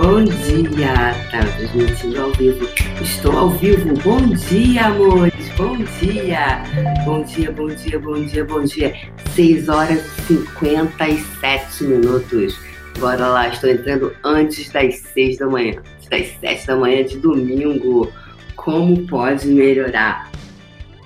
[0.00, 2.66] Bom dia, tá transmitindo ao vivo.
[3.02, 3.92] Estou ao vivo.
[4.02, 5.50] Bom dia, amores.
[5.58, 6.62] Bom dia.
[7.04, 8.94] Bom dia, bom dia, bom dia, bom dia.
[9.34, 12.58] 6 horas e 57 minutos.
[12.98, 15.82] Bora lá, estou entrando antes das 6 da manhã.
[16.08, 18.10] Das 7 da manhã de domingo.
[18.56, 20.30] Como pode melhorar?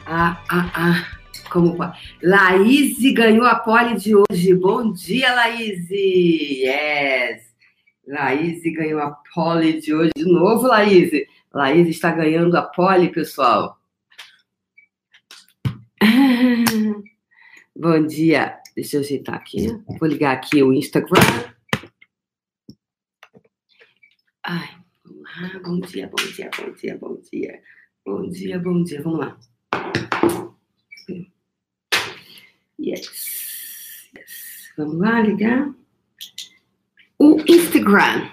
[0.07, 1.07] Ah, ah, ah.
[1.51, 1.99] Como pode?
[2.23, 4.55] Laís ganhou a pole de hoje.
[4.55, 5.91] Bom dia, Laís.
[5.91, 7.54] Yes.
[8.07, 10.13] Laís ganhou a pole de hoje.
[10.15, 11.11] De novo, Laís.
[11.53, 13.81] Laís está ganhando a pole, pessoal.
[17.75, 18.61] Bom dia.
[18.77, 19.69] Deixa eu ajeitar aqui.
[19.99, 21.21] Vou ligar aqui o Instagram.
[24.43, 24.69] Ai,
[25.05, 25.61] vamos lá.
[25.65, 27.63] Bom dia, bom dia, bom dia, bom dia.
[28.05, 29.03] Bom dia, bom dia.
[29.03, 29.39] Vamos lá.
[32.79, 34.11] Yes.
[34.15, 34.73] yes.
[34.77, 35.73] Vamos lá ligar
[37.19, 38.29] o Instagram.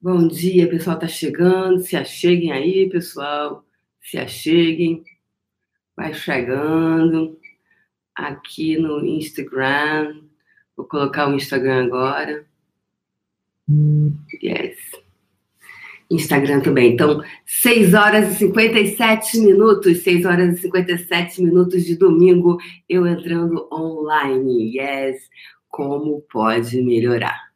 [0.00, 1.80] Bom dia, pessoal tá chegando.
[1.80, 3.64] Se acheguem aí, pessoal.
[4.00, 5.04] Se acheguem.
[5.94, 7.38] Vai chegando
[8.14, 10.22] aqui no Instagram.
[10.76, 12.46] Vou colocar o Instagram agora.
[14.42, 14.78] Yes.
[16.10, 16.94] Instagram também.
[16.94, 22.58] Então, 6 horas e 57 minutos, 6 horas e 57 minutos de domingo,
[22.88, 24.76] eu entrando online.
[24.76, 25.28] Yes.
[25.68, 27.49] Como pode melhorar?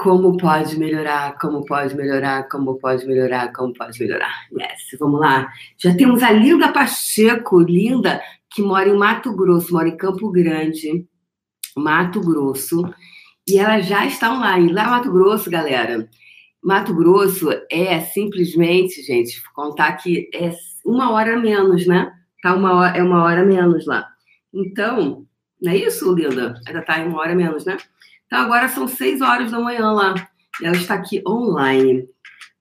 [0.00, 1.36] Como pode melhorar?
[1.38, 2.48] Como pode melhorar?
[2.48, 3.52] Como pode melhorar?
[3.52, 4.46] Como pode melhorar?
[4.50, 5.52] Yes, vamos lá.
[5.76, 8.18] Já temos a Linda Pacheco, Linda,
[8.50, 11.06] que mora em Mato Grosso, mora em Campo Grande,
[11.76, 12.82] Mato Grosso,
[13.46, 14.72] e ela já está online.
[14.72, 16.08] Lá Mato Grosso, galera.
[16.64, 20.50] Mato Grosso é simplesmente, gente, contar que é
[20.82, 22.10] uma hora menos, né?
[22.42, 24.08] Tá uma hora, é uma hora menos lá.
[24.50, 25.26] Então,
[25.60, 26.58] não é isso, Linda?
[26.66, 27.76] Ainda tá em uma hora menos, né?
[28.30, 30.14] Então agora são seis horas da manhã lá.
[30.62, 32.08] E ela está aqui online.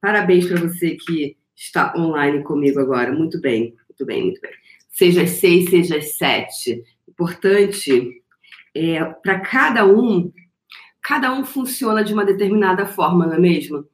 [0.02, 3.14] Parabéns para você que está online comigo agora.
[3.14, 4.52] Muito bem, muito bem, muito bem.
[4.90, 6.84] Seja às seis, seja às sete.
[7.08, 8.24] Importante
[8.74, 10.34] é para cada um,
[11.04, 13.86] cada um funciona de uma determinada forma, não é mesmo?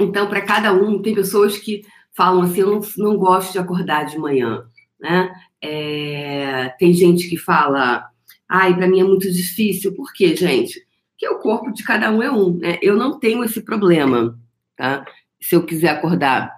[0.00, 1.82] Então, para cada um, tem pessoas que
[2.16, 4.64] falam assim: eu não, não gosto de acordar de manhã,
[4.98, 5.30] né?
[5.60, 8.08] É, tem gente que fala
[8.48, 9.94] Ai, para mim é muito difícil.
[9.94, 10.82] Por quê, gente?
[11.18, 12.78] Porque o corpo de cada um é um, né?
[12.80, 14.38] Eu não tenho esse problema,
[14.76, 15.04] tá?
[15.42, 16.56] Se eu quiser acordar.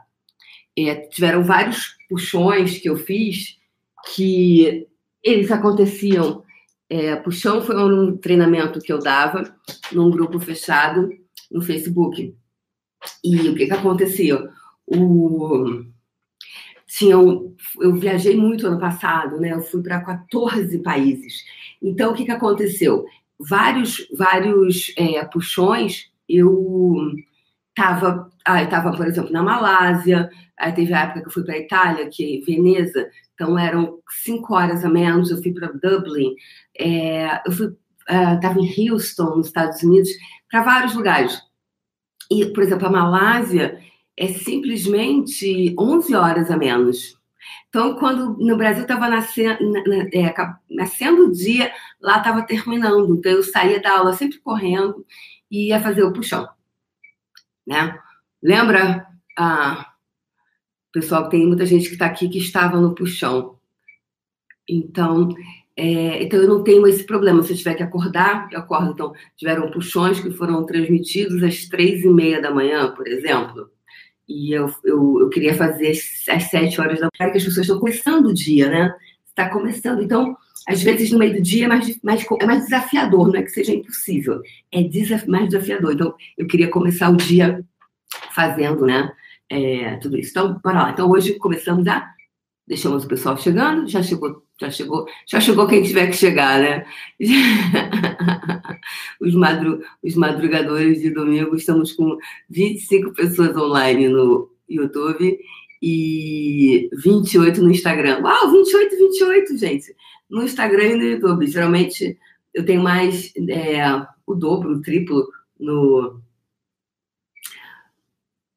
[0.79, 3.59] É, tiveram vários puxões que eu fiz
[4.15, 4.87] que
[5.23, 6.45] eles aconteciam.
[6.91, 9.45] É, puxão foi um treinamento que eu dava
[9.93, 11.09] num grupo fechado
[11.51, 12.35] no Facebook.
[13.25, 14.47] E o que, que acontecia?
[14.87, 15.85] O,
[17.81, 19.53] eu viajei muito ano passado, né?
[19.53, 21.45] Eu fui para 14 países.
[21.81, 23.07] Então, o que, que aconteceu?
[23.49, 27.15] Vários, vários é, puxões, eu
[27.71, 31.55] estava, ah, eu por exemplo, na Malásia, aí teve a época que eu fui para
[31.55, 36.35] a Itália, que é Veneza, então eram cinco horas a menos, eu fui para Dublin,
[36.79, 40.11] é, eu fui, estava é, em Houston, nos Estados Unidos,
[40.51, 41.41] para vários lugares.
[42.31, 43.81] E, por exemplo, a Malásia
[44.17, 47.20] é simplesmente 11 horas a menos.
[47.69, 49.59] Então, quando no Brasil estava nascendo,
[50.13, 50.35] é,
[50.71, 53.15] nascendo o dia, lá estava terminando.
[53.17, 55.05] Então, eu saía da aula sempre correndo
[55.51, 56.49] e ia fazer o puxão.
[57.67, 57.99] Né?
[58.43, 59.07] Lembra,
[59.39, 59.93] ah,
[60.93, 63.59] pessoal, tem muita gente que está aqui que estava no puxão.
[64.69, 65.29] Então,
[65.77, 67.43] é, então, eu não tenho esse problema.
[67.43, 68.93] Se eu tiver que acordar, eu acordo.
[68.93, 73.71] Então, tiveram puxões que foram transmitidos às três e meia da manhã, por exemplo
[74.31, 77.81] e eu, eu, eu queria fazer às sete horas da manhã, que as pessoas estão
[77.81, 78.95] começando o dia, né?
[79.27, 80.03] Está começando.
[80.03, 80.37] Então,
[80.69, 83.51] às vezes, no meio do dia é mais, mais, é mais desafiador, não é que
[83.51, 85.93] seja impossível, é desaf, mais desafiador.
[85.93, 87.65] Então, eu queria começar o dia
[88.33, 89.11] fazendo, né?
[89.49, 90.31] É, tudo isso.
[90.31, 90.91] Então, bora lá.
[90.91, 92.09] Então, hoje começamos a.
[92.69, 96.85] Deixamos o pessoal chegando, já chegou já chegou, já chegou quem tiver que chegar, né?
[99.21, 102.17] os, madru, os madrugadores de domingo, estamos com
[102.49, 105.39] 25 pessoas online no YouTube
[105.83, 108.21] e 28 no Instagram.
[108.23, 109.95] Uau, 28, 28, gente!
[110.29, 111.47] No Instagram e no YouTube.
[111.47, 112.19] Geralmente
[112.55, 113.85] eu tenho mais é,
[114.27, 115.29] o dobro, o triplo
[115.59, 116.21] no.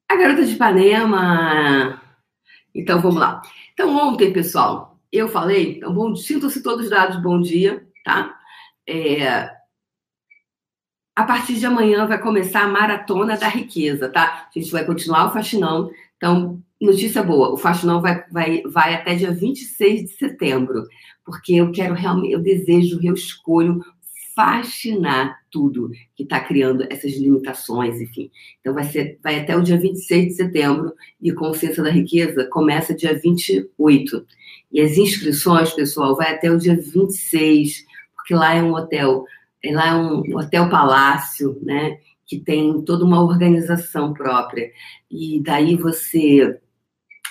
[0.08, 2.00] A Garota de Ipanema.
[2.74, 3.42] Então vamos lá.
[3.72, 8.36] Então, ontem, pessoal, eu falei, então, bom, sintam-se todos dados bom dia, tá?
[8.86, 9.50] É,
[11.16, 14.48] a partir de amanhã vai começar a maratona da riqueza, tá?
[14.54, 15.90] A gente vai continuar o faxinão.
[16.16, 20.86] Então, notícia boa, o faxinão vai, vai, vai até dia 26 de setembro,
[21.24, 23.80] porque eu quero realmente, eu desejo, eu escolho
[24.34, 28.30] fascinar tudo que está criando essas limitações, enfim.
[28.60, 32.92] Então, vai, ser, vai até o dia 26 de setembro e Consciência da Riqueza começa
[32.92, 34.26] dia 28.
[34.72, 37.84] E as inscrições, pessoal, vai até o dia 26,
[38.16, 39.24] porque lá é um hotel,
[39.72, 41.98] lá é um hotel palácio, né?
[42.26, 44.70] Que tem toda uma organização própria.
[45.10, 46.58] E daí você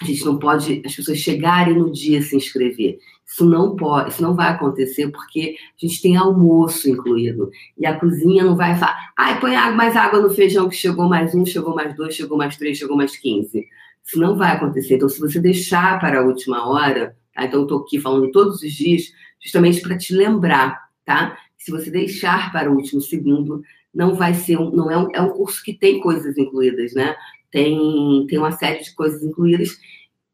[0.02, 2.98] a gente não pode as pessoas chegarem no dia se inscrever.
[3.26, 7.50] Isso não pode, isso não vai acontecer porque a gente tem almoço incluído.
[7.78, 11.34] E a cozinha não vai falar, ai, põe mais água no feijão que chegou mais
[11.34, 13.66] um, chegou mais dois, chegou mais três, chegou mais quinze.
[14.06, 14.96] Isso não vai acontecer.
[14.96, 17.46] Então, se você deixar para a última hora, tá?
[17.46, 19.04] Então, estou aqui falando todos os dias,
[19.42, 21.38] justamente para te lembrar, tá?
[21.64, 23.62] Se você deixar para o último segundo,
[23.94, 27.16] não vai ser um, não é um, é um curso que tem coisas incluídas, né?
[27.50, 29.78] Tem, tem uma série de coisas incluídas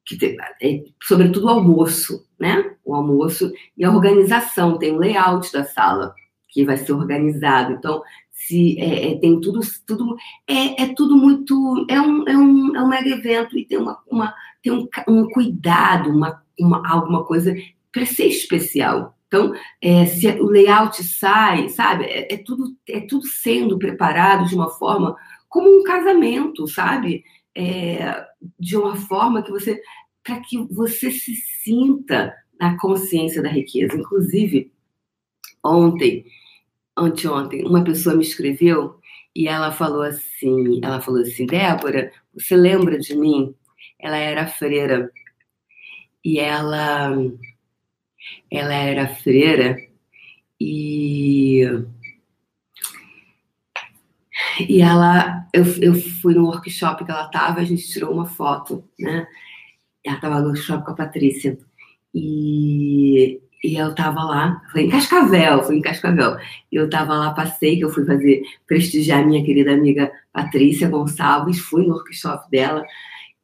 [0.03, 2.75] que tem, é, sobretudo o almoço, né?
[2.83, 6.15] O almoço e a organização, tem o layout da sala
[6.47, 7.73] que vai ser organizado.
[7.73, 10.15] Então, se é, é, tem tudo, tudo
[10.47, 13.99] é, é tudo muito é um, é um, é um mega evento e tem uma,
[14.09, 14.33] uma
[14.63, 17.55] tem um, um cuidado, uma, uma alguma coisa
[17.91, 19.15] para ser especial.
[19.29, 24.55] Então, é, se o layout sai, sabe, é, é, tudo é tudo sendo preparado de
[24.55, 25.15] uma forma
[25.47, 27.23] como um casamento, sabe?
[27.55, 28.25] É,
[28.59, 29.79] de uma forma que você
[30.23, 33.95] para que você se sinta na consciência da riqueza.
[33.95, 34.71] Inclusive,
[35.63, 36.25] ontem,
[36.97, 38.99] anteontem, uma pessoa me escreveu
[39.35, 43.55] e ela falou assim, ela falou assim, Débora, você lembra de mim?
[43.99, 45.11] Ela era freira
[46.23, 47.15] e ela
[48.51, 49.77] ela era freira
[50.59, 51.63] e
[54.67, 58.83] e ela eu, eu fui no workshop que ela estava a gente tirou uma foto
[58.99, 59.27] né
[60.03, 61.57] ela estava no workshop com a Patrícia.
[62.13, 66.37] E, e eu estava lá, foi em Cascavel, fui em Cascavel.
[66.71, 71.59] E eu estava lá, passei, que eu fui fazer, prestigiar minha querida amiga Patrícia Gonçalves,
[71.59, 72.83] fui no workshop dela.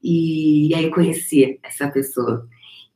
[0.01, 2.47] E, e aí conheci essa pessoa.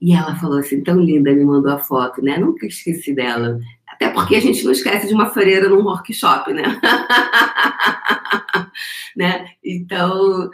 [0.01, 2.37] E ela falou assim, tão linda, me mandou a foto, né?
[2.37, 3.59] Nunca esqueci dela.
[3.87, 6.63] Até porque a gente não esquece de uma freira num workshop, né?
[9.15, 9.45] né?
[9.63, 10.49] Então,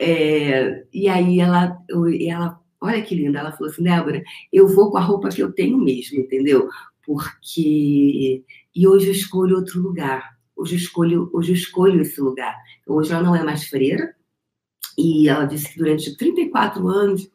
[0.00, 1.78] é, e aí ela,
[2.20, 4.22] ela, olha que linda, ela falou assim, Débora,
[4.52, 6.68] eu vou com a roupa que eu tenho mesmo, entendeu?
[7.04, 8.42] Porque
[8.78, 10.38] e hoje eu escolho outro lugar.
[10.56, 12.54] Hoje eu escolho, hoje eu escolho esse lugar.
[12.86, 14.14] Hoje ela não é mais freira.
[14.96, 17.28] E ela disse que durante 34 anos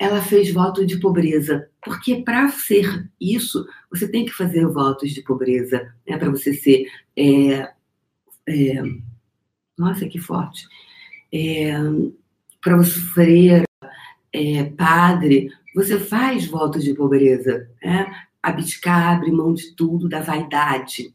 [0.00, 1.68] ela fez voto de pobreza.
[1.84, 6.16] Porque para ser isso, você tem que fazer votos de pobreza, né?
[6.16, 6.86] Para você ser.
[7.16, 7.72] É,
[8.48, 8.82] é,
[9.78, 10.66] nossa, que forte
[11.32, 11.72] é,
[12.60, 13.64] para você freira,
[14.32, 18.26] é, padre, você faz votos de pobreza, né?
[18.42, 21.14] abdicar, abrir mão de tudo, da vaidade.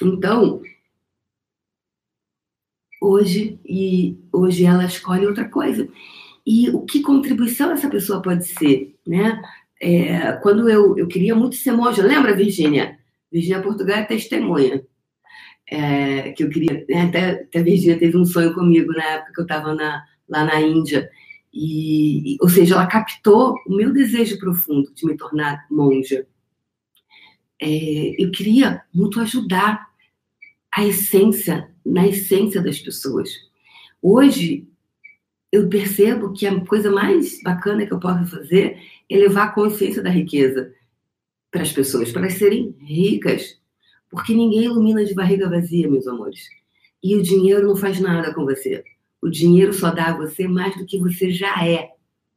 [0.00, 0.62] Então,
[3.00, 5.88] hoje, e hoje ela escolhe outra coisa.
[6.46, 9.42] E o que contribuição essa pessoa pode ser, né?
[9.80, 12.98] É, quando eu, eu queria muito ser monja, lembra, Virgínia?
[13.30, 14.82] Virgínia Portugal é testemunha
[15.68, 16.84] é, que eu queria.
[16.88, 17.02] Né?
[17.02, 20.60] Até, até a Virginia teve um sonho comigo na época que eu estava lá na
[20.60, 21.10] Índia.
[21.52, 26.26] E, e, ou seja, ela captou o meu desejo profundo de me tornar monja.
[27.60, 29.86] É, eu queria muito ajudar
[30.74, 33.30] a essência, na essência das pessoas.
[34.02, 34.68] Hoje,
[35.52, 40.02] eu percebo que a coisa mais bacana que eu posso fazer é levar a consciência
[40.02, 40.72] da riqueza
[41.50, 43.58] para as pessoas, para elas serem ricas,
[44.10, 46.48] porque ninguém ilumina de barriga vazia, meus amores.
[47.02, 48.82] E o dinheiro não faz nada com você.
[49.22, 51.90] O dinheiro só dá a você mais do que você já é,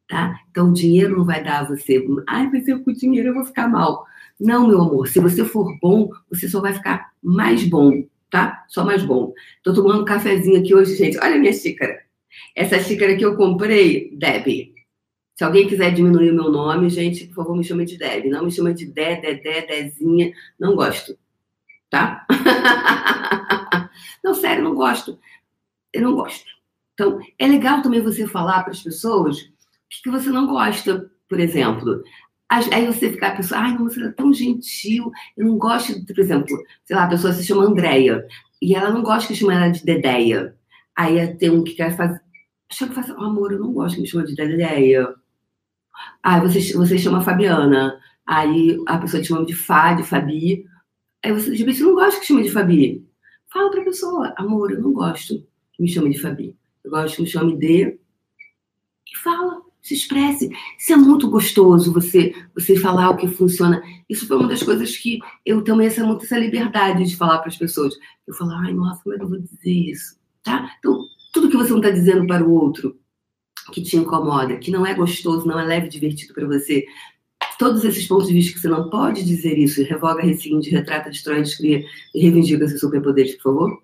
[0.08, 0.40] tá?
[0.50, 2.06] Então o dinheiro não vai dar a você.
[2.28, 4.06] Ai, mas eu com o dinheiro eu vou ficar mal.
[4.40, 5.08] Não, meu amor.
[5.08, 8.64] Se você for bom, você só vai ficar mais bom, tá?
[8.70, 9.34] Só mais bom.
[9.64, 11.18] Tô tomando um cafezinho aqui hoje, gente.
[11.18, 12.09] Olha a minha xícara.
[12.56, 14.74] Essa xícara que eu comprei, Debbie.
[15.36, 18.26] Se alguém quiser diminuir o meu nome, gente, por favor, me chame de Deb.
[18.26, 20.34] Não me chame de Dé, Dedé, Dezinha.
[20.60, 21.18] Não gosto
[21.90, 22.26] tá?
[24.24, 25.20] não, sério, não gosto.
[25.92, 26.46] Eu não gosto.
[26.94, 29.44] Então, é legal também você falar para as pessoas o
[29.90, 32.04] que, que, você não gosta, por exemplo.
[32.50, 36.58] Aí você ficar a pessoa, ai, você é tão gentil, eu não gosto, por exemplo,
[36.84, 38.26] sei lá, a pessoa se chama Andréia,
[38.60, 40.56] e ela não gosta que chame ela de Dedéia.
[41.00, 42.20] Aí tem um que quer fazer,
[42.70, 45.16] chama que faz, oh, amor, eu não gosto que me chama de Dedéia.
[46.22, 50.66] Aí você, você chama Fabiana, aí a pessoa te chama de Fá, de Fabi,
[51.24, 53.08] Aí você, de repente, não gosta que chame de Fabi.
[53.48, 56.54] Fala pra pessoa, amor, eu não gosto que me chame de Fabi.
[56.84, 57.98] Eu gosto que me chame de.
[59.08, 59.62] E fala.
[59.82, 60.50] Se expresse.
[60.78, 63.82] Isso é muito gostoso, você você falar o que funciona.
[64.10, 67.58] Isso foi uma das coisas que eu tomei essa, essa liberdade de falar para as
[67.58, 67.96] pessoas.
[68.28, 70.19] Eu falo, ai, nossa, como é que eu vou dizer isso?
[70.44, 70.76] Tá?
[70.80, 72.98] Então, tudo que você não está dizendo para o outro
[73.72, 76.86] que te incomoda, que não é gostoso, não é leve divertido para você,
[77.58, 81.42] todos esses pontos de vista que você não pode dizer isso, revoga, rescinde, retrata, destrói,
[81.42, 81.84] descria
[82.16, 83.84] e reivindica seus superpoderes, por favor?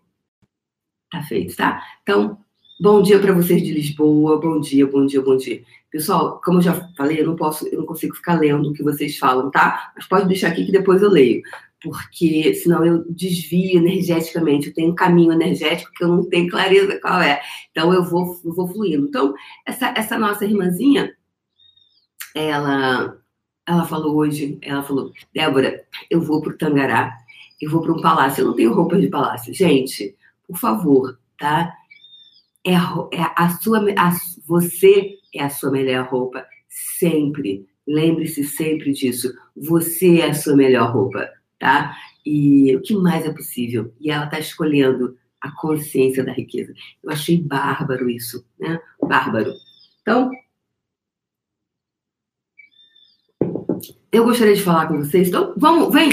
[1.11, 1.83] Tá feito, tá?
[2.01, 2.37] Então,
[2.79, 5.61] bom dia para vocês de Lisboa, bom dia, bom dia, bom dia.
[5.91, 8.83] Pessoal, como eu já falei, eu não posso, eu não consigo ficar lendo o que
[8.83, 9.93] vocês falam, tá?
[9.95, 11.41] Mas pode deixar aqui que depois eu leio
[11.85, 16.99] porque senão eu desvio energeticamente, eu tenho um caminho energético que eu não tenho clareza
[16.99, 17.39] qual é.
[17.69, 19.05] Então eu vou, eu vou fluindo.
[19.07, 19.35] Então,
[19.67, 21.15] essa, essa nossa irmãzinha,
[22.33, 23.15] ela,
[23.67, 27.15] ela falou hoje, ela falou, Débora, eu vou para o Tangará,
[27.61, 29.53] eu vou para um palácio, eu não tenho roupa de palácio.
[29.53, 30.15] Gente,
[30.47, 31.71] por favor, tá?
[32.65, 34.11] É, é a sua, a,
[34.47, 37.67] você é a sua melhor roupa, sempre.
[37.87, 39.31] Lembre-se sempre disso.
[39.55, 41.95] Você é a sua melhor roupa tá?
[42.25, 43.93] E o que mais é possível?
[43.99, 46.73] E ela está escolhendo a consciência da riqueza.
[47.03, 48.79] Eu achei bárbaro isso, né?
[49.01, 49.53] Bárbaro.
[50.01, 50.31] Então,
[54.11, 55.27] eu gostaria de falar com vocês.
[55.27, 56.09] Então, vamos, vem.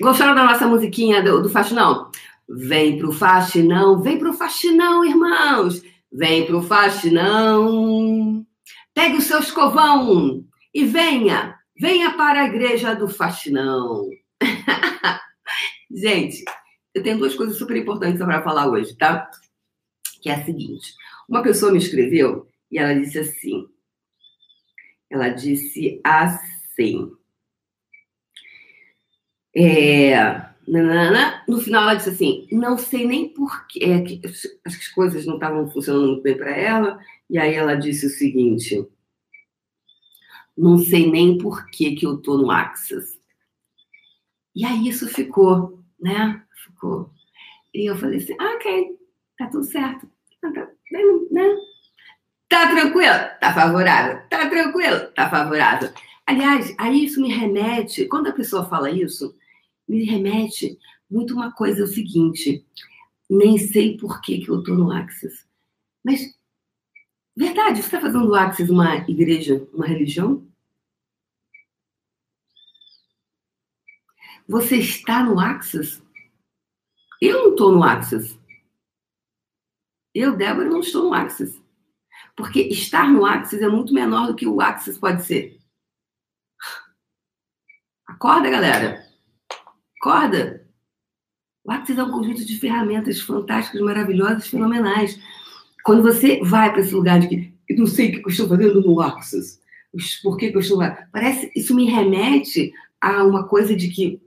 [0.00, 2.10] Gostaram da nossa musiquinha do, do faxinão?
[2.48, 5.82] Vem pro faxinão, vem pro faxinão, irmãos.
[6.12, 8.44] Vem pro faxinão.
[8.92, 14.08] Pegue o seu escovão e venha, venha para a igreja do faxinão.
[15.90, 16.44] Gente,
[16.94, 19.30] eu tenho duas coisas super importantes para falar hoje, tá?
[20.20, 20.94] Que é a seguinte:
[21.28, 23.66] uma pessoa me escreveu e ela disse assim.
[25.10, 27.12] Ela disse assim.
[29.54, 30.16] É,
[30.66, 33.84] no final ela disse assim: não sei nem porquê.
[33.84, 34.20] É, que,
[34.64, 36.98] as coisas não estavam funcionando muito bem para ela.
[37.28, 38.86] E aí ela disse o seguinte:
[40.56, 43.11] não sei nem por que, que eu tô no Axis.
[44.54, 46.42] E aí isso ficou, né?
[46.64, 47.10] Ficou.
[47.74, 48.98] E eu falei assim, ah, ok,
[49.38, 50.06] tá tudo certo.
[50.40, 50.68] Tá, tá,
[51.30, 51.56] né?
[52.48, 53.14] tá tranquilo?
[53.40, 54.20] Tá favorável.
[54.28, 55.06] Tá tranquilo?
[55.14, 55.90] Tá favorável.
[56.26, 59.34] Aliás, aí isso me remete, quando a pessoa fala isso,
[59.88, 60.78] me remete
[61.10, 62.64] muito uma coisa, é o seguinte,
[63.28, 65.46] nem sei por que, que eu tô no Axis.
[66.04, 66.20] Mas,
[67.36, 70.46] verdade, você está fazendo do Axis uma igreja, uma religião?
[74.48, 76.02] Você está no Axis?
[77.20, 78.38] Eu não estou no Axis.
[80.14, 81.62] Eu, Débora, não estou no Axis.
[82.36, 85.58] Porque estar no Axis é muito menor do que o Axis pode ser.
[88.06, 89.06] Acorda, galera.
[90.00, 90.68] Acorda.
[91.64, 95.18] O Axis é um conjunto de ferramentas fantásticas, maravilhosas, fenomenais.
[95.84, 98.48] Quando você vai para esse lugar de que eu não sei o que eu estou
[98.48, 99.60] fazendo no Axis,
[100.22, 101.08] por que, que eu estou lá?
[101.12, 104.20] Parece, isso me remete a uma coisa de que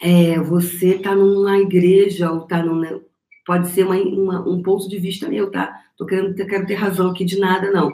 [0.00, 3.02] é, você está numa igreja ou está num.
[3.46, 5.80] Pode ser uma, uma, um ponto de vista meu, tá?
[5.96, 7.92] Tô querendo, quero ter razão aqui de nada, não.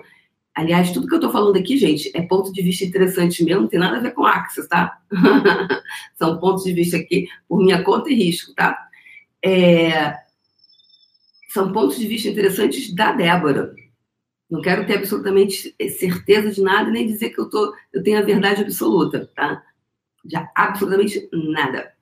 [0.54, 3.69] Aliás, tudo que eu estou falando aqui, gente, é ponto de vista interessante mesmo, não
[3.69, 4.99] tem nada a ver com Axis, tá?
[6.19, 8.76] São pontos de vista aqui por minha conta e risco, tá?
[9.45, 10.14] É...
[11.49, 13.75] São pontos de vista interessantes da Débora.
[14.50, 18.23] Não quero ter absolutamente certeza de nada, nem dizer que eu, tô, eu tenho a
[18.23, 19.62] verdade absoluta, tá?
[20.24, 21.92] De absolutamente nada.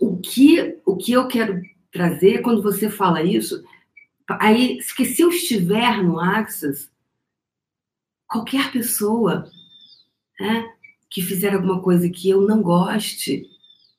[0.00, 1.60] O que, o que eu quero
[1.90, 3.64] trazer quando você fala isso,
[4.28, 6.90] aí, que se eu estiver no Axis,
[8.26, 9.50] qualquer pessoa
[10.38, 10.72] né,
[11.10, 13.46] que fizer alguma coisa que eu não goste,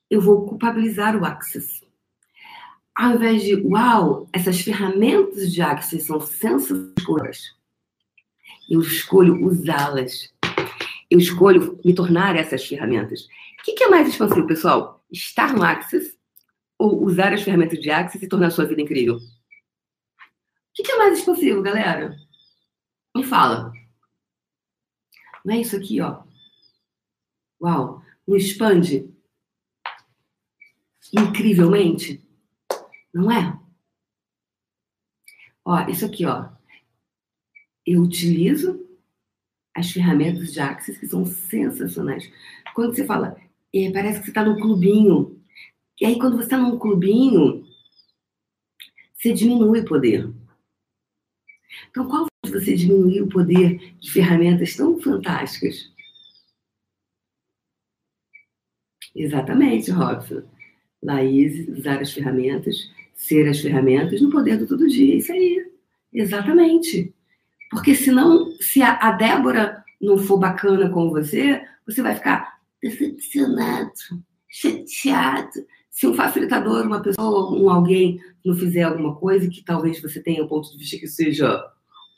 [0.08, 1.84] eu vou culpabilizar o Axis.
[2.94, 7.54] Ao invés de, uau, essas ferramentas de Axis são sensacionais,
[8.68, 10.32] eu escolho usá-las
[11.10, 13.24] eu escolho me tornar essas ferramentas.
[13.58, 15.04] O que, é mais expansivo, pessoal?
[15.10, 16.16] Estar no Axis
[16.78, 19.16] ou usar as ferramentas de Axis e tornar sua vida incrível?
[19.16, 19.22] O
[20.72, 22.16] que, é mais expansivo, galera?
[23.14, 23.72] Me fala.
[25.44, 26.22] Não é isso aqui, ó.
[27.60, 28.02] Uau!
[28.26, 29.12] Não expande
[31.12, 32.24] incrivelmente?
[33.12, 33.58] Não é?
[35.64, 36.48] Ó, isso aqui, ó.
[37.84, 38.89] Eu utilizo
[39.74, 42.30] as ferramentas de Axis, que são sensacionais.
[42.74, 43.36] Quando você fala,
[43.74, 45.40] é, parece que você está num clubinho.
[46.00, 47.64] E aí, quando você está num clubinho,
[49.14, 50.30] você diminui o poder.
[51.90, 55.90] Então, qual você diminuir o poder de ferramentas tão fantásticas?
[59.14, 60.42] Exatamente, Robson.
[61.02, 65.16] Laís, usar as ferramentas, ser as ferramentas no poder do todo dia.
[65.16, 65.70] Isso aí.
[66.12, 67.14] Exatamente.
[67.70, 73.92] Porque senão, se a, a Débora não for bacana com você, você vai ficar decepcionado,
[74.48, 75.50] chateado.
[75.90, 80.42] Se um facilitador, uma pessoa, um alguém não fizer alguma coisa que talvez você tenha
[80.42, 81.62] um ponto de vista que seja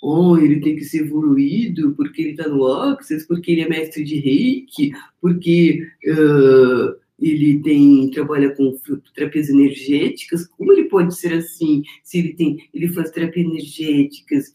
[0.02, 4.02] oh, ele tem que ser evoluído porque ele está no Access, porque ele é mestre
[4.02, 8.76] de reiki, porque uh, ele tem trabalha com
[9.14, 10.46] terapias energéticas.
[10.46, 14.52] Como ele pode ser assim se ele tem ele faz terapias energéticas?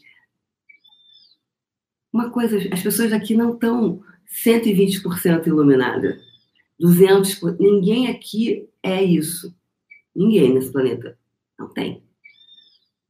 [2.12, 4.02] Uma coisa, as pessoas aqui não estão
[4.46, 6.20] 120% iluminadas.
[6.82, 7.58] 200%.
[7.60, 9.54] Ninguém aqui é isso.
[10.16, 11.18] Ninguém nesse planeta.
[11.58, 12.04] Não tem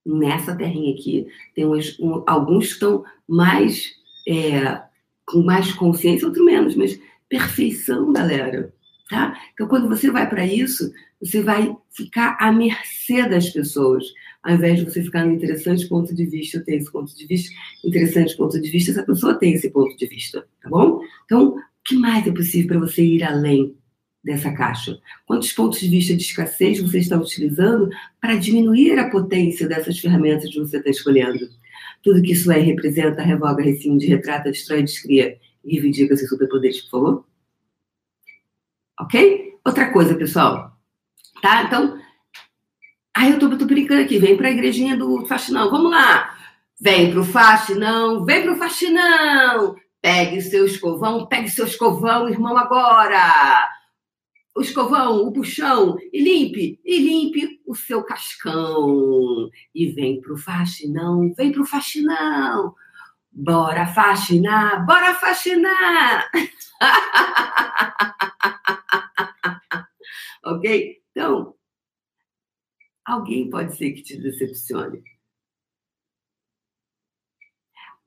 [0.07, 3.91] nessa terrinha aqui, tem uns, um, alguns estão mais
[4.27, 4.81] é,
[5.25, 8.73] com mais consciência, outros menos, mas perfeição, galera.
[9.09, 9.37] Tá?
[9.53, 14.05] Então, quando você vai para isso, você vai ficar à mercê das pessoas,
[14.47, 17.27] ao invés de você ficar no interessante ponto de vista, eu tenho esse ponto de
[17.27, 21.01] vista, interessante ponto de vista, essa pessoa tem esse ponto de vista, tá bom?
[21.25, 23.75] Então, o que mais é possível para você ir além
[24.23, 24.97] dessa caixa?
[25.25, 27.89] Quantos pontos de vista de escassez você está utilizando
[28.21, 31.49] para diminuir a potência dessas ferramentas que você está escolhendo?
[32.01, 36.91] Tudo que isso é representa, revoga, rescinde, retrata, destrói, descria e reivindica seus superpoderes, por
[36.91, 37.25] favor?
[39.01, 39.55] Ok?
[39.65, 40.71] Outra coisa, pessoal.
[41.41, 41.65] Tá?
[41.65, 41.99] Então,
[43.17, 44.19] ai, eu tô, tô brincando aqui.
[44.19, 45.71] Vem para a igrejinha do faxinão.
[45.71, 46.35] Vamos lá.
[46.79, 49.75] Vem pro faxinão, vem pro faxinão.
[49.99, 53.67] Pegue seu escovão, pegue seu escovão, irmão, agora
[54.55, 59.49] o escovão, o puxão, e limpe, e limpe o seu cascão.
[59.73, 62.75] E vem pro faxinão, vem pro faxinão.
[63.31, 66.29] Bora faxinar, bora faxinar!
[70.43, 70.97] ok?
[71.11, 71.56] Então,
[73.07, 75.03] alguém pode ser que te decepcione.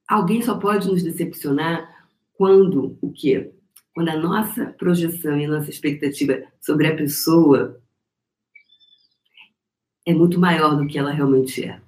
[0.09, 3.53] Alguém só pode nos decepcionar quando o quê?
[3.95, 7.81] quando a nossa projeção e a nossa expectativa sobre a pessoa
[10.07, 11.81] é muito maior do que ela realmente é.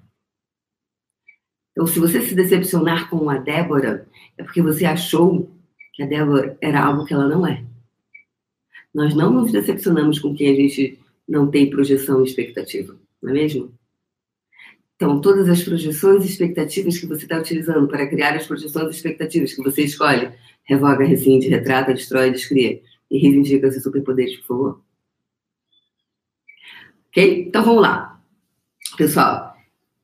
[1.70, 5.50] Então, se você se decepcionar com a Débora, é porque você achou
[5.94, 7.64] que a Débora era algo que ela não é.
[8.92, 13.32] Nós não nos decepcionamos com quem a gente não tem projeção e expectativa, não é
[13.32, 13.74] mesmo?
[14.96, 18.96] Então, todas as projeções e expectativas que você está utilizando para criar as projeções e
[18.96, 20.32] expectativas que você escolhe
[20.64, 22.80] revoga, rescinde, retrata, destrói, descria
[23.10, 24.82] e reivindica seus superpoderes, por favor.
[27.08, 27.46] Ok?
[27.48, 28.22] Então vamos lá.
[28.96, 29.54] Pessoal,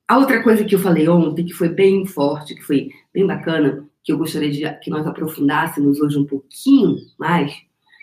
[0.06, 3.88] a outra coisa que eu falei ontem, que foi bem forte, que foi bem bacana,
[4.02, 7.52] que eu gostaria de que nós aprofundássemos hoje um pouquinho mais,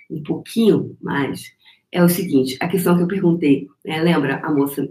[0.10, 1.52] um pouquinho mais,
[1.96, 4.88] é o seguinte: a questão que eu perguntei, né, lembra a moça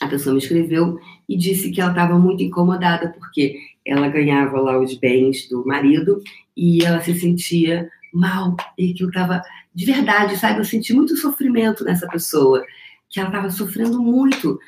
[0.00, 4.78] a pessoa me escreveu e disse que ela estava muito incomodada porque ela ganhava lá
[4.78, 6.22] os bens do marido
[6.56, 9.42] e ela se sentia mal e que eu estava
[9.74, 10.60] de verdade, sabe?
[10.60, 12.64] Eu senti muito sofrimento nessa pessoa,
[13.10, 14.58] que ela estava sofrendo muito,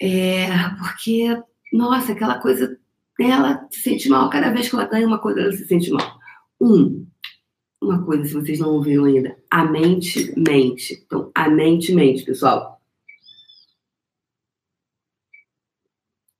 [0.00, 0.46] é,
[0.78, 1.42] porque
[1.72, 2.78] nossa, aquela coisa
[3.18, 6.18] dela se sente mal cada vez que ela ganha uma coisa, ela se sente mal.
[6.60, 7.06] Um,
[7.82, 11.02] uma coisa, se vocês não ouviram ainda, a mente mente.
[11.04, 12.80] Então, a mente mente, pessoal.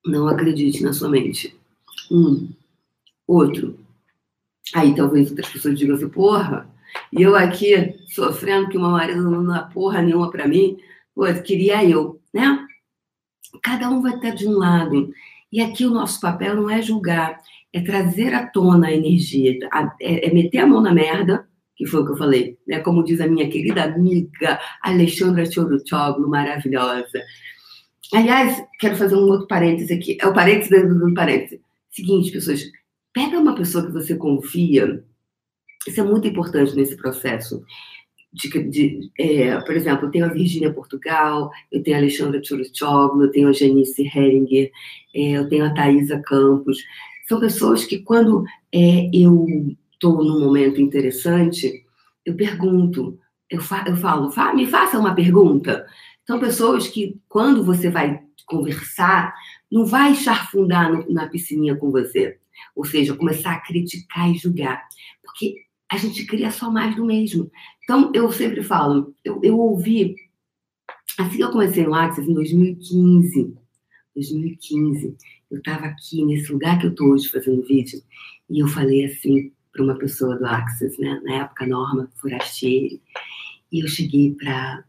[0.05, 1.55] Não acredite na sua mente.
[2.09, 2.49] Um.
[3.27, 3.77] Outro.
[4.73, 6.69] Aí talvez outras pessoas digam assim, porra,
[7.11, 10.77] e eu aqui sofrendo que o meu marido não dá porra nenhuma para mim,
[11.13, 12.65] pô, queria eu, né?
[13.61, 15.13] Cada um vai estar de um lado.
[15.51, 17.41] E aqui o nosso papel não é julgar,
[17.73, 19.59] é trazer à tona a energia,
[19.99, 21.47] é, é meter a mão na merda,
[21.81, 22.79] que foi o que eu falei, né?
[22.81, 27.23] Como diz a minha querida amiga Alexandra Choruchoglu, maravilhosa.
[28.13, 30.15] Aliás, quero fazer um outro parêntese aqui.
[30.21, 31.59] É o parêntese dentro do parêntese.
[31.89, 32.61] Seguinte, pessoas,
[33.11, 35.03] pega uma pessoa que você confia.
[35.87, 37.63] Isso é muito importante nesse processo.
[38.31, 43.23] De, de é, por exemplo, eu tenho a Virgínia Portugal, eu tenho a Alexandra Tchurchoglu,
[43.23, 44.69] eu tenho a Janice Heringer,
[45.15, 46.77] é, eu tenho a Thaisa Campos.
[47.27, 49.47] São pessoas que, quando é, eu
[50.01, 51.85] estou num momento interessante,
[52.25, 55.85] eu pergunto, eu, fa eu falo, fa me faça uma pergunta.
[56.25, 59.33] São pessoas que, quando você vai conversar,
[59.71, 62.39] não vai charfundar no, na piscininha com você.
[62.75, 64.83] Ou seja, começar a criticar e julgar.
[65.23, 65.55] Porque
[65.89, 67.51] a gente cria só mais do mesmo.
[67.83, 70.15] Então, eu sempre falo, eu, eu ouvi,
[71.19, 73.53] assim que eu comecei no Access, em 2015,
[74.15, 75.15] 2015,
[75.49, 78.01] eu estava aqui nesse lugar que eu estou hoje fazendo vídeo,
[78.49, 83.01] e eu falei assim para uma pessoa do Access, né, na época, Norma Forastieri,
[83.71, 84.83] e eu cheguei para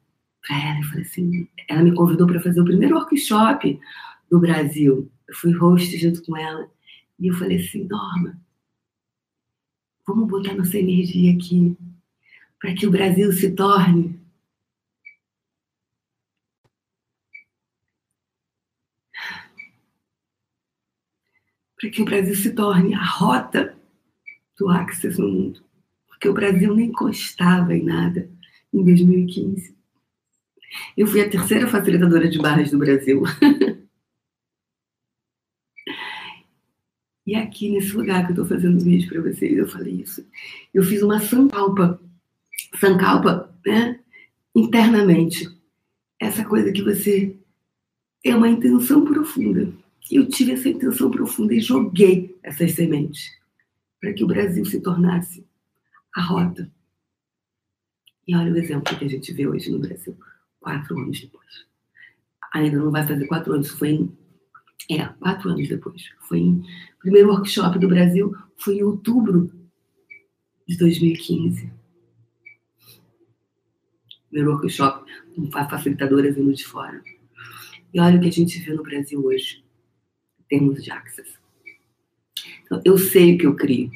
[0.50, 0.78] ela.
[0.78, 3.78] Eu falei assim, ela me convidou para fazer o primeiro workshop
[4.30, 5.10] do Brasil.
[5.28, 6.68] Eu fui host junto com ela.
[7.18, 8.36] E eu falei assim, Norma,
[10.06, 11.76] vamos botar nossa energia aqui
[12.58, 14.20] para que o Brasil se torne
[21.82, 23.76] para que o Brasil se torne a rota
[24.62, 25.61] do Access no mundo.
[26.07, 28.31] Porque o Brasil nem encostava em nada
[28.72, 29.75] em 2015.
[30.96, 33.22] Eu fui a terceira facilitadora de barras do Brasil.
[37.27, 40.25] e aqui nesse lugar que eu estou fazendo vídeo para vocês, eu falei isso.
[40.72, 42.01] Eu fiz uma sankalpa.
[42.79, 44.01] Sankalpa, né?
[44.55, 45.48] Internamente.
[46.18, 47.37] Essa coisa que você
[48.25, 49.72] é uma intenção profunda
[50.11, 53.41] eu tive essa intenção profunda e joguei essas sementes
[54.02, 55.46] para que o Brasil se tornasse
[56.12, 56.68] a rota.
[58.26, 60.18] E olha o exemplo que a gente vê hoje no Brasil,
[60.58, 61.66] quatro anos depois.
[62.52, 64.18] Ainda não vai fazer quatro anos, foi em.
[64.90, 66.02] É, quatro anos depois.
[66.28, 66.54] Foi em.
[66.96, 69.52] O primeiro workshop do Brasil foi em outubro
[70.66, 71.72] de 2015.
[74.28, 77.00] Primeiro workshop com facilitadoras vindo de fora.
[77.94, 79.64] E olha o que a gente vê no Brasil hoje
[80.48, 81.41] termos de access.
[82.72, 83.90] Então, eu sei o que eu crio.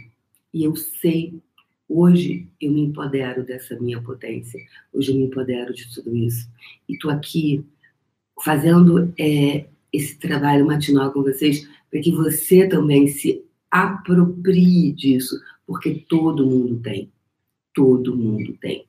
[0.52, 1.40] E eu sei,
[1.88, 4.60] hoje eu me empodero dessa minha potência.
[4.92, 6.46] Hoje eu me empodero de tudo isso.
[6.86, 7.64] E estou aqui
[8.44, 16.04] fazendo é, esse trabalho matinal com vocês para que você também se aproprie disso, porque
[16.06, 17.10] todo mundo tem.
[17.72, 18.84] Todo mundo tem.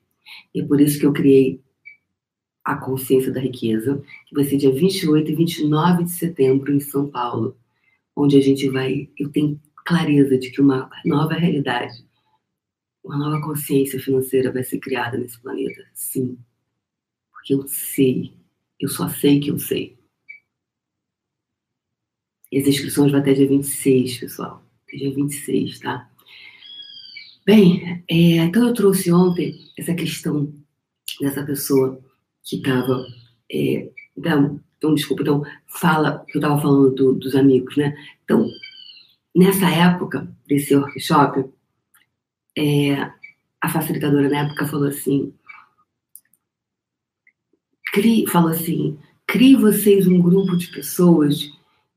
[0.54, 1.62] E é por isso que eu criei
[2.62, 7.08] a Consciência da Riqueza, que vai ser dia 28 e 29 de setembro em São
[7.08, 7.56] Paulo,
[8.14, 9.08] onde a gente vai.
[9.18, 12.04] Eu tenho clareza de que uma nova realidade,
[13.02, 15.82] uma nova consciência financeira vai ser criada nesse planeta.
[15.94, 16.38] Sim.
[17.32, 18.34] Porque eu sei,
[18.78, 19.96] eu só sei que eu sei.
[22.52, 24.62] E as inscrições vão até dia 26, pessoal.
[24.86, 26.10] Até dia 26, tá?
[27.46, 30.52] Bem, é, então eu trouxe ontem essa questão
[31.18, 31.98] dessa pessoa
[32.44, 33.06] que estava.
[33.50, 37.96] É, então, então, desculpa, então, fala, que eu estava falando do, dos amigos, né?
[38.22, 38.48] Então,
[39.38, 41.44] nessa época desse workshop,
[42.56, 42.94] é,
[43.60, 45.32] a facilitadora na época falou assim,
[47.92, 51.52] crie, falou assim, crie vocês um grupo de pessoas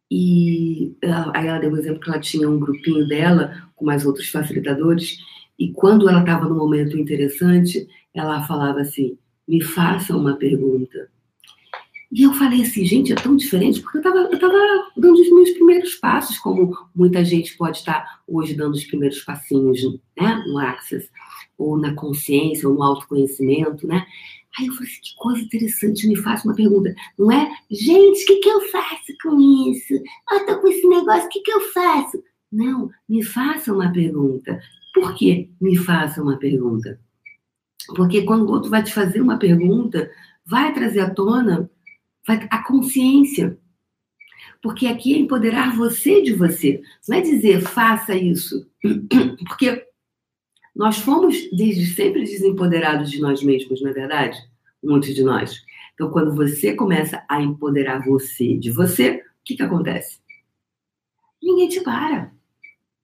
[0.10, 0.96] e
[1.34, 5.18] aí ela deu um exemplo que ela tinha um grupinho dela com mais outros facilitadores
[5.58, 11.10] e quando ela estava no momento interessante, ela falava assim, me faça uma pergunta.
[12.12, 15.96] E eu falei assim, gente, é tão diferente, porque eu estava dando os meus primeiros
[15.96, 19.82] passos, como muita gente pode estar hoje dando os primeiros passinhos
[20.20, 21.10] né, no Access,
[21.58, 24.06] ou na consciência, ou no autoconhecimento, né?
[24.60, 26.94] Aí eu falei assim, que coisa interessante, me faça uma pergunta.
[27.18, 29.40] Não é, gente, o que, que eu faço com
[29.72, 29.94] isso?
[30.32, 32.22] Eu tô com esse negócio, o que, que eu faço?
[32.52, 34.62] Não, me faça uma pergunta.
[34.94, 37.00] Por que me faça uma pergunta?
[37.96, 40.12] Porque quando o outro vai te fazer uma pergunta,
[40.46, 41.70] vai trazer à tona
[42.28, 43.58] a consciência.
[44.62, 46.82] Porque aqui é empoderar você de você.
[47.08, 48.70] Não é dizer faça isso.
[49.48, 49.88] Porque
[50.76, 54.38] nós fomos desde sempre desempoderados de nós mesmos, não é verdade?
[54.84, 55.64] Muitos de nós.
[55.94, 60.20] Então, quando você começa a empoderar você de você, o que, que acontece?
[61.42, 62.32] Ninguém te para.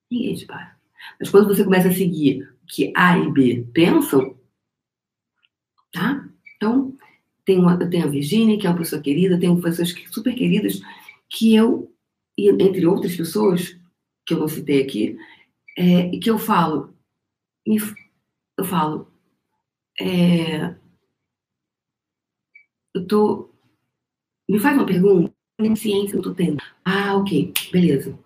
[0.09, 0.77] Ninguém te para.
[1.19, 4.37] Mas quando você começa a seguir o que A e B pensam,
[5.91, 6.27] tá?
[6.55, 6.96] Então,
[7.47, 10.81] tenho, uma, eu tenho a Virginia, que é uma pessoa querida, tenho pessoas super queridas,
[11.29, 11.89] que eu,
[12.37, 13.79] entre outras pessoas,
[14.25, 15.17] que eu não citei aqui,
[15.77, 16.93] é, que eu falo,
[17.65, 19.09] eu falo,
[19.97, 20.75] é,
[22.93, 23.49] eu tô,
[24.49, 26.61] me faz uma pergunta, nem ciência eu tô tendo.
[26.83, 28.19] Ah, ok, beleza.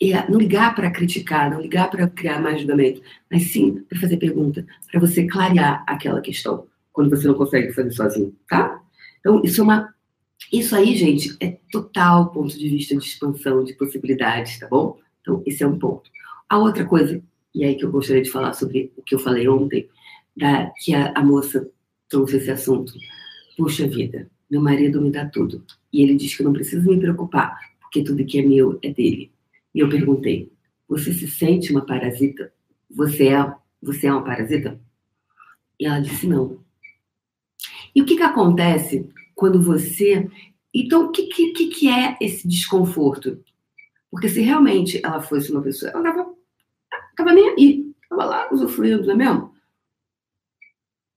[0.00, 4.16] É, não ligar para criticar, não ligar para criar mais julgamento, mas sim para fazer
[4.16, 6.66] pergunta, para você clarear aquela questão
[6.98, 8.82] quando você não consegue fazer sozinho, tá?
[9.20, 9.94] Então, isso é uma.
[10.52, 14.98] Isso aí, gente, é total ponto de vista de expansão de possibilidades, tá bom?
[15.20, 16.10] Então, esse é um ponto.
[16.48, 17.22] A outra coisa,
[17.54, 19.88] e aí que eu gostaria de falar sobre o que eu falei ontem,
[20.36, 21.70] da, que a, a moça
[22.08, 22.92] trouxe esse assunto.
[23.56, 25.64] Puxa vida, meu marido me dá tudo.
[25.92, 28.92] E ele diz que eu não preciso me preocupar, porque tudo que é meu é
[28.92, 29.30] dele.
[29.72, 30.50] E eu perguntei:
[30.88, 32.52] você se sente uma parasita?
[32.90, 34.80] Você é, você é uma parasita?
[35.78, 36.66] E ela disse: não.
[37.98, 40.30] E o que, que acontece quando você.
[40.72, 43.42] Então, o que, que, que é esse desconforto?
[44.08, 46.32] Porque se realmente ela fosse uma pessoa, ela tava,
[47.16, 49.52] tava nem aí, tava lá usufruindo, não é mesmo?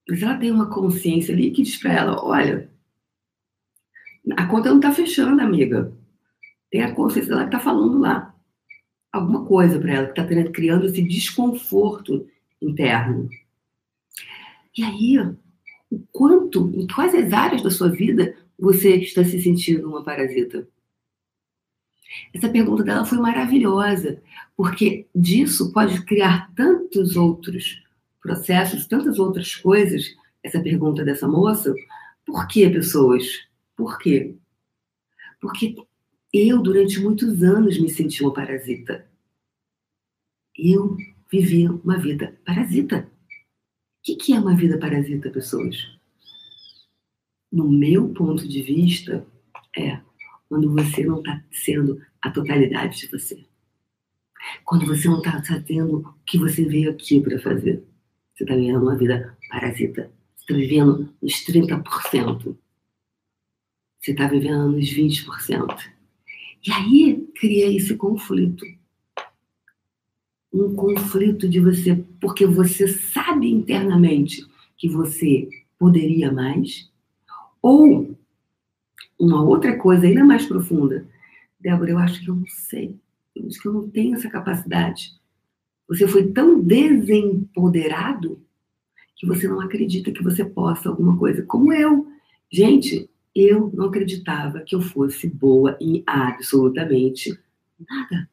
[0.09, 2.67] Mas ela tem uma consciência ali que diz para ela: olha,
[4.35, 5.95] a conta não tá fechando, amiga.
[6.71, 8.33] Tem a consciência dela que tá falando lá.
[9.11, 12.27] alguma coisa para ela, que está criando esse desconforto
[12.59, 13.29] interno.
[14.75, 15.19] E aí,
[15.91, 20.67] o quanto, em quais as áreas da sua vida você está se sentindo uma parasita?
[22.33, 24.21] Essa pergunta dela foi maravilhosa,
[24.55, 27.83] porque disso pode criar tantos outros
[28.21, 31.73] processos, tantas outras coisas, essa pergunta dessa moça.
[32.25, 33.25] Por que, pessoas?
[33.75, 34.35] Por quê?
[35.41, 35.75] Porque
[36.33, 39.05] eu, durante muitos anos, me senti uma parasita.
[40.55, 40.95] Eu
[41.29, 43.10] vivi uma vida parasita.
[44.07, 45.77] O que é uma vida parasita, pessoas?
[47.51, 49.25] No meu ponto de vista,
[49.77, 49.99] é
[50.49, 53.45] quando você não está sendo a totalidade de você.
[54.65, 57.83] Quando você não está fazendo o que você veio aqui para fazer.
[58.33, 60.11] Você está vivendo uma vida parasita.
[60.35, 62.57] Você está vivendo nos 30%.
[63.99, 65.91] Você está vivendo nos 20%.
[66.65, 68.65] E aí cria esse conflito.
[70.53, 74.45] Um conflito de você, porque você sabe internamente
[74.77, 75.47] que você
[75.79, 76.91] poderia mais,
[77.61, 78.15] ou
[79.19, 81.07] uma outra coisa ainda mais profunda.
[81.59, 82.95] Débora, eu acho que eu não sei.
[83.35, 85.13] Eu acho que eu não tenho essa capacidade.
[85.87, 88.41] Você foi tão desempoderado
[89.15, 91.43] que você não acredita que você possa alguma coisa.
[91.43, 92.07] Como eu.
[92.51, 97.37] Gente, eu não acreditava que eu fosse boa em absolutamente
[97.87, 98.27] nada.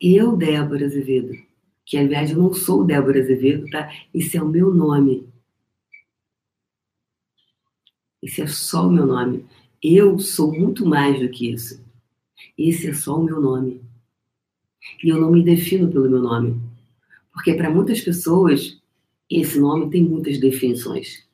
[0.00, 1.34] Eu, Débora Azevedo,
[1.84, 3.92] que aliás eu não sou Débora Azevedo, tá?
[4.12, 5.28] Esse é o meu nome.
[8.22, 9.44] Esse é só o meu nome.
[9.82, 11.82] Eu sou muito mais do que isso.
[12.56, 13.80] Esse é só o meu nome.
[15.02, 16.60] E eu não me defino pelo meu nome.
[17.32, 18.80] Porque para muitas pessoas,
[19.30, 21.26] esse nome tem muitas definições.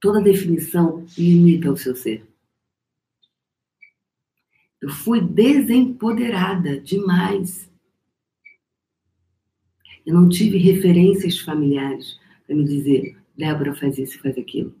[0.00, 2.29] Toda definição limita o seu ser.
[4.80, 7.70] Eu fui desempoderada demais.
[10.06, 14.74] Eu não tive referências familiares para me dizer, Débora faz isso, faz aquilo.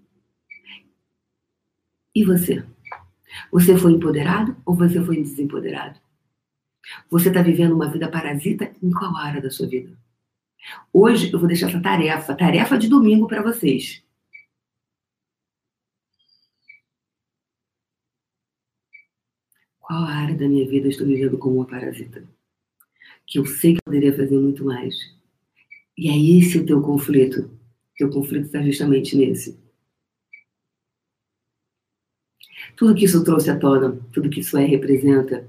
[2.14, 2.64] E você?
[3.52, 6.00] Você foi empoderado ou você foi desempoderado?
[7.10, 9.96] Você está vivendo uma vida parasita em qual área da sua vida?
[10.92, 14.02] Hoje eu vou deixar essa tarefa, tarefa de domingo para vocês.
[19.90, 22.22] Qual área da minha vida estou vivendo como uma parasita?
[23.26, 24.94] Que eu sei que poderia fazer muito mais.
[25.98, 27.40] E é esse o teu conflito.
[27.40, 29.58] O teu conflito está justamente nesse.
[32.76, 35.44] Tudo que isso trouxe à tona, tudo que isso é, representa,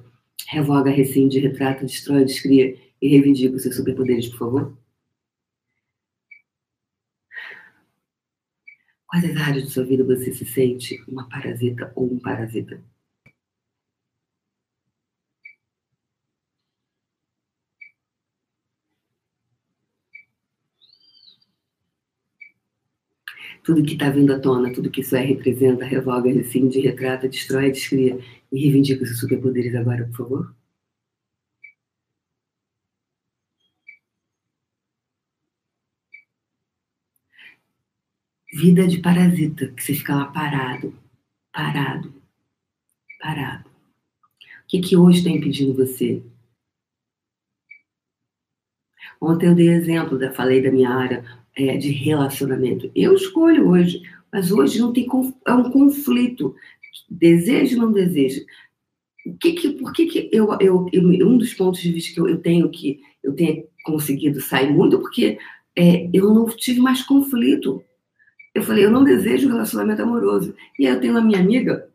[0.47, 4.77] revoga, rescinde, retrata, destrói, descria e reivindica os seus superpoderes, por favor.
[9.05, 12.83] Quais as áreas de sua vida você se sente uma parasita ou um parasita?
[23.63, 27.71] Tudo que está vindo à tona, tudo que isso é, representa, revoga, rescinde, retrata, destrói,
[27.71, 28.19] descria
[28.51, 30.55] e reivindica os superpoderes agora, por favor?
[38.53, 40.93] Vida de parasita, que você fica lá parado,
[41.53, 42.13] parado,
[43.19, 43.69] parado.
[43.69, 46.21] O que, que hoje está impedindo você?
[49.21, 52.91] Ontem eu dei exemplo, da, falei da minha área é, de relacionamento.
[52.95, 55.07] Eu escolho hoje, mas hoje não tem
[55.45, 56.55] é um conflito.
[57.09, 58.41] Desejo ou não desejo?
[59.25, 62.19] O que que, por que, que eu, eu, eu, um dos pontos de vista que
[62.19, 65.37] eu, eu tenho que eu tenho conseguido sair muito porque
[65.75, 67.83] é, eu não tive mais conflito.
[68.53, 70.55] Eu falei, eu não desejo relacionamento amoroso.
[70.77, 71.87] E aí eu tenho uma minha amiga,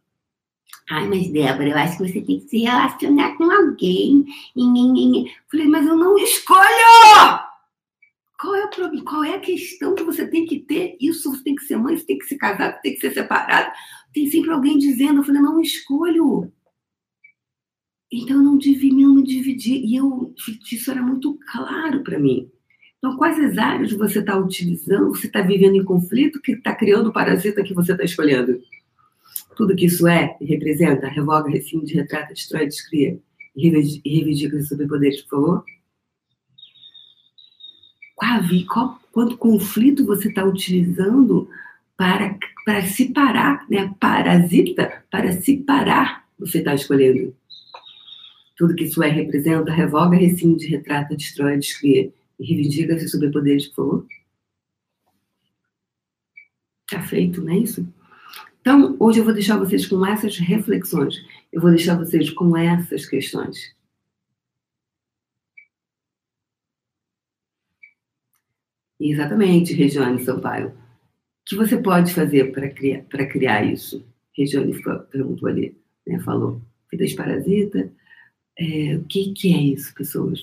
[0.88, 4.24] Ai, mas Débora, eu acho que você tem que se relacionar com alguém.
[5.50, 7.45] Falei, mas eu não escolho!
[8.38, 8.70] Qual é, a,
[9.02, 10.96] qual é a questão que você tem que ter?
[11.00, 13.14] Isso você tem que ser mãe, você tem que se casar, você tem que ser
[13.14, 13.72] separado.
[14.12, 16.52] Tem sempre alguém dizendo, eu falei, não escolho.
[18.12, 19.76] Então eu não, dividi, não me dividi.
[19.78, 20.34] E eu,
[20.70, 22.50] isso era muito claro para mim.
[22.98, 27.08] Então, quais as áreas você está utilizando, você está vivendo em conflito, que está criando
[27.08, 28.60] o parasita que você está escolhendo?
[29.56, 33.18] Tudo que isso é, representa, revoga, rescinde, retrata, destrói, descria
[33.54, 33.70] e
[34.04, 35.64] reivindica os superpoderes, por favor?
[38.16, 41.48] Qual, quanto conflito você está utilizando
[41.96, 43.94] para, para se parar, né?
[44.00, 47.34] Parasita, para se parar, você está escolhendo.
[48.56, 53.76] Tudo que isso é representa, revoga, rescinde, retrata, destrói, descria e reivindica seus superpoderes, por
[53.76, 54.06] favor.
[56.90, 57.86] Está feito, não é isso?
[58.60, 61.16] Então, hoje eu vou deixar vocês com essas reflexões.
[61.52, 63.75] Eu vou deixar vocês com essas questões.
[69.00, 70.68] Exatamente, Regiane Sampaio.
[70.70, 70.74] O
[71.46, 74.06] que você pode fazer para criar, criar isso?
[74.36, 74.74] Regiane
[75.10, 76.62] perguntou ali, né, falou.
[76.90, 77.92] Vida parasita.
[78.58, 80.40] É, o que, que é isso, pessoas?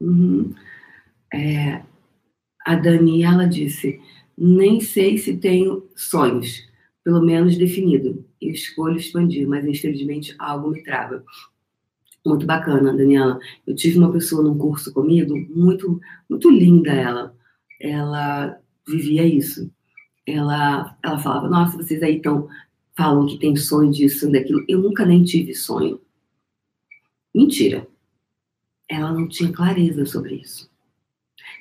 [0.00, 0.54] Uhum.
[1.34, 1.82] É,
[2.66, 4.00] a Daniela disse:
[4.36, 6.68] nem sei se tenho sonhos,
[7.04, 8.24] pelo menos definido.
[8.40, 11.24] Eu escolho expandir, mas infelizmente algo me trava.
[12.24, 13.38] Muito bacana, Daniela.
[13.66, 17.36] Eu tive uma pessoa num curso comigo, muito, muito linda ela.
[17.80, 19.70] Ela vivia isso.
[20.26, 22.48] Ela, ela falava: Nossa, vocês aí estão
[22.96, 24.64] falam que tem sonho disso, daquilo.
[24.68, 26.00] Eu nunca nem tive sonho.
[27.34, 27.88] Mentira
[28.92, 30.70] ela não tinha clareza sobre isso.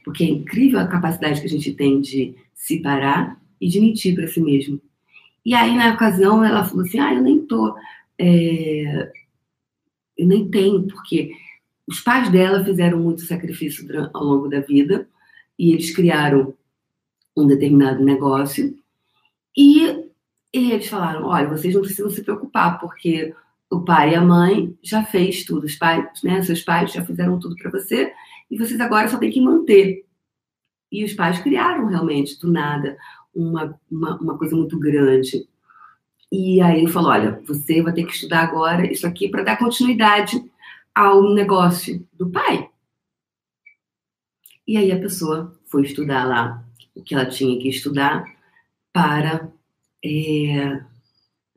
[0.04, 4.16] Porque é incrível a capacidade que a gente tem de se parar e de mentir
[4.16, 4.82] para si mesmo.
[5.46, 7.76] E aí, na ocasião, ela falou assim: Ah, eu nem tô.
[8.18, 9.12] É...
[10.18, 11.32] Eu nem tenho, porque
[11.88, 15.08] os pais dela fizeram muito sacrifício ao longo da vida
[15.58, 16.54] e eles criaram
[17.36, 18.78] um determinado negócio.
[19.58, 19.88] E,
[20.54, 23.34] e eles falaram: Olha, vocês não precisam se preocupar, porque
[23.70, 27.40] o pai e a mãe já fez tudo, os pais, né, seus pais já fizeram
[27.40, 28.14] tudo para você
[28.50, 30.06] e vocês agora só têm que manter.
[30.92, 32.98] E os pais criaram realmente do nada
[33.34, 35.48] uma, uma, uma coisa muito grande.
[36.32, 39.58] E aí ele falou: olha, você vai ter que estudar agora isso aqui para dar
[39.58, 40.44] continuidade
[40.94, 42.70] ao negócio do pai.
[44.68, 46.64] E aí a pessoa foi estudar lá
[46.96, 48.24] o que ela tinha que estudar
[48.94, 49.52] para.
[50.04, 50.82] É,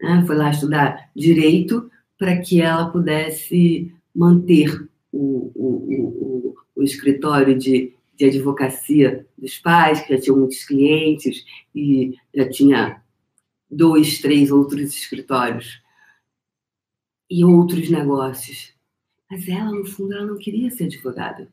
[0.01, 7.59] né, foi lá estudar direito para que ela pudesse manter o, o, o, o escritório
[7.59, 13.03] de, de advocacia dos pais, que já tinham muitos clientes e já tinha
[13.71, 15.83] dois, três outros escritórios
[17.31, 18.75] e outros negócios.
[19.31, 21.53] Mas ela, no fundo, ela não queria ser advogada.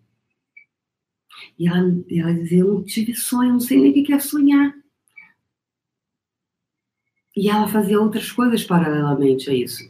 [1.58, 1.80] E ela,
[2.12, 4.74] ela dizia, eu não tive sonho, não sei nem o que é sonhar.
[7.36, 9.90] E ela fazia outras coisas paralelamente a isso.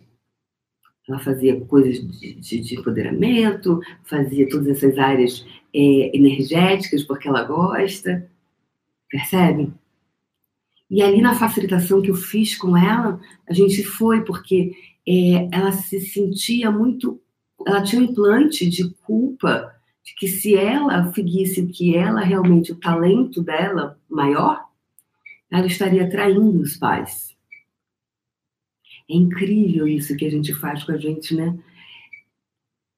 [1.08, 7.44] Ela fazia coisas de, de, de empoderamento, fazia todas essas áreas é, energéticas, porque ela
[7.44, 8.30] gosta.
[9.10, 9.74] Percebe?
[10.90, 14.74] E ali na facilitação que eu fiz com ela, a gente foi porque
[15.08, 17.20] é, ela se sentia muito.
[17.66, 22.76] Ela tinha um implante de culpa de que se ela seguisse que ela realmente, o
[22.76, 24.66] talento dela maior,
[25.50, 27.31] ela estaria traindo os pais.
[29.12, 31.60] É incrível isso que a gente faz com a gente, né?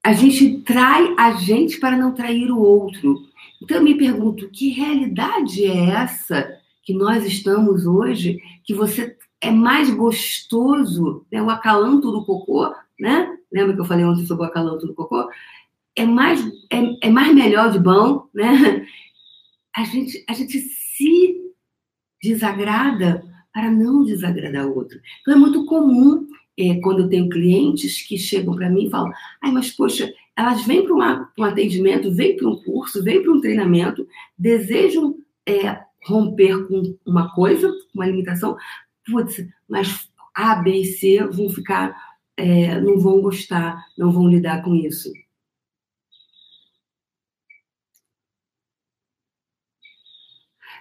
[0.04, 3.26] A gente trai a gente para não trair o outro.
[3.60, 9.50] Então eu me pergunto, que realidade é essa que nós estamos hoje, que você é
[9.50, 11.42] mais gostoso, né?
[11.42, 13.36] o acalanto do cocô, né?
[13.52, 15.28] Lembra que eu falei ontem sobre o acalanto do cocô?
[15.96, 18.86] É mais, é, é mais melhor de bom, né?
[19.74, 21.34] A gente, a gente se
[22.22, 25.00] desagrada para não desagradar o outro.
[25.22, 26.26] Então é muito comum
[26.58, 30.66] é, quando eu tenho clientes que chegam para mim e falam: ai, mas poxa, elas
[30.66, 36.66] vêm para um atendimento, vêm para um curso, vêm para um treinamento, desejam é, romper
[36.66, 38.56] com uma coisa, uma limitação,
[39.06, 41.96] putz, mas A, B e C vão ficar,
[42.36, 45.12] é, não vão gostar, não vão lidar com isso.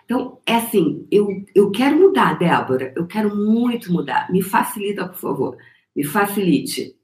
[0.06, 4.32] Então, é assim, eu, eu quero mudar, Débora, eu quero muito mudar.
[4.32, 5.58] Me facilita, por favor.
[5.96, 6.96] Me facilite.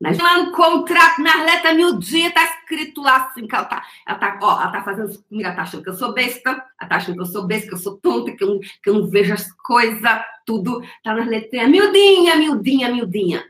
[0.00, 4.62] Lá no contrato, na letra miudinha, tá escrito lá assim, ela tá, ela tá, ó,
[4.62, 7.20] ela tá fazendo comigo, ela tá achando que eu sou besta, ela tá achando que
[7.20, 10.02] eu sou besta, que eu sou tonta, que eu, que eu não vejo as coisas,
[10.46, 13.44] tudo, tá nas letrinhas, miudinha, miudinha, miudinha.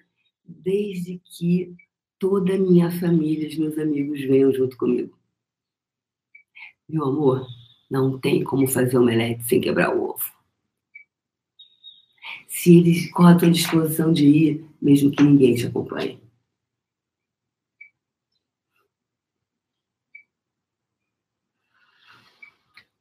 [0.45, 1.73] Desde que
[2.21, 5.19] toda a minha família, os meus amigos venham junto comigo.
[6.87, 7.47] Meu amor,
[7.91, 10.33] não tem como fazer omelete sem quebrar o ovo.
[12.47, 16.21] Se eles cortam a disposição de ir, mesmo que ninguém te acompanhe.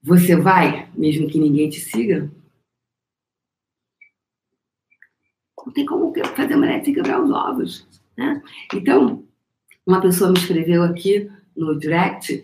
[0.02, 2.32] Você vai, mesmo que ninguém te siga?
[5.66, 7.86] Não tem como fazer omelete sem quebrar os ovos.
[8.20, 8.44] Né?
[8.74, 9.26] Então,
[9.88, 12.44] uma pessoa me escreveu aqui no direct,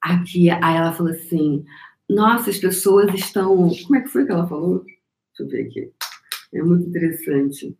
[0.00, 1.64] aqui, aí ela falou assim:
[2.08, 3.70] nossa, as pessoas estão.
[3.84, 4.84] Como é que foi que ela falou?
[4.84, 5.92] Deixa eu ver aqui.
[6.52, 7.78] É muito interessante.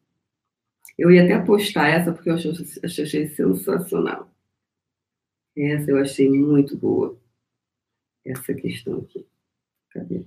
[0.96, 2.52] Eu ia até postar essa porque eu achei,
[2.84, 4.32] achei sensacional.
[5.56, 7.20] Essa eu achei muito boa.
[8.24, 9.26] Essa questão aqui.
[9.90, 10.24] Cadê?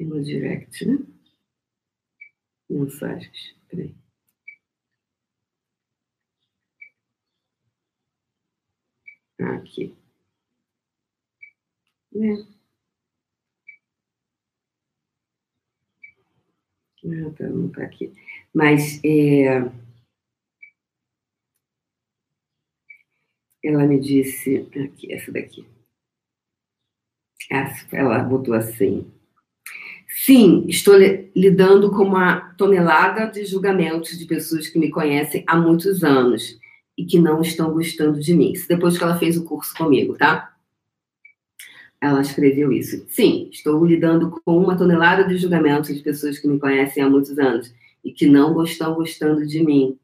[0.00, 0.98] No direct, né?
[2.68, 3.54] Mensagens.
[3.68, 3.94] Peraí.
[9.52, 9.94] Aqui.
[12.16, 12.54] É.
[17.06, 18.12] Ah, tá, não tá aqui.
[18.54, 19.70] Mas é,
[23.62, 25.66] ela me disse, aqui, essa daqui.
[27.50, 29.10] Essa, ela botou assim.
[30.08, 30.94] Sim, estou
[31.34, 36.58] lidando com uma tonelada de julgamentos de pessoas que me conhecem há muitos anos
[36.96, 38.52] e que não estão gostando de mim.
[38.52, 40.54] Isso depois que ela fez o curso comigo, tá?
[42.04, 43.04] ela escreveu isso.
[43.08, 47.38] Sim, estou lidando com uma tonelada de julgamentos de pessoas que me conhecem há muitos
[47.38, 47.74] anos
[48.04, 49.98] e que não estão gostando de mim,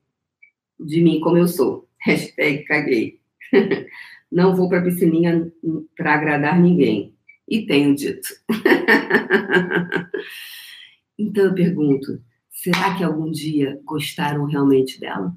[0.79, 1.87] de mim como eu sou.
[2.01, 3.21] Hashtag caguei.
[4.33, 5.53] Não vou para piscininha
[5.97, 7.13] para agradar ninguém.
[7.49, 8.29] E tenho dito.
[11.19, 15.37] então eu pergunto, será que algum dia gostaram realmente dela?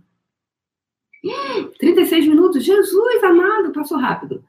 [1.80, 4.44] 36 minutos, Jesus amado, passou rápido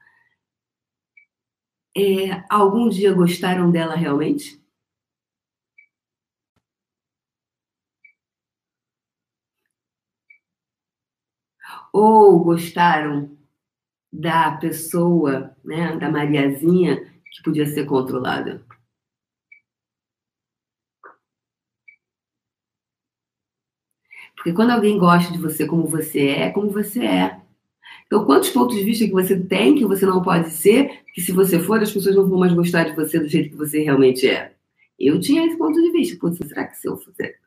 [1.95, 4.61] é, algum dia gostaram dela realmente?
[11.93, 13.37] Ou gostaram
[14.11, 16.97] da pessoa, né, da Mariazinha,
[17.31, 18.65] que podia ser controlada?
[24.45, 27.41] Porque quando alguém gosta de você como você é, é como você é.
[28.05, 31.31] Então, quantos pontos de vista que você tem que você não pode ser, que se
[31.31, 34.29] você for, as pessoas não vão mais gostar de você do jeito que você realmente
[34.29, 34.53] é?
[34.99, 36.15] Eu tinha esse ponto de vista.
[36.19, 36.95] Putz, será que se eu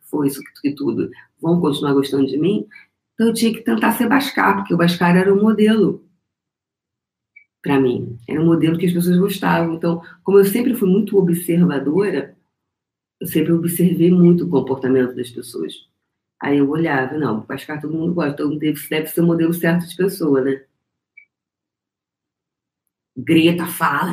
[0.03, 1.09] for isso que tudo,
[1.41, 2.67] vão continuar gostando de mim?
[3.15, 6.05] Então, eu tinha que tentar ser Bascar, porque o Bascar era o modelo
[7.63, 8.19] para mim.
[8.29, 9.77] Era um modelo que as pessoas gostavam.
[9.77, 12.37] Então, como eu sempre fui muito observadora,
[13.21, 15.88] eu sempre observei muito o comportamento das pessoas.
[16.41, 19.53] Aí eu olhava, não, Pascal todo mundo gosta, todo mundo deve, deve ser o modelo
[19.53, 20.65] certo de pessoa, né?
[23.17, 24.13] Grita, fala,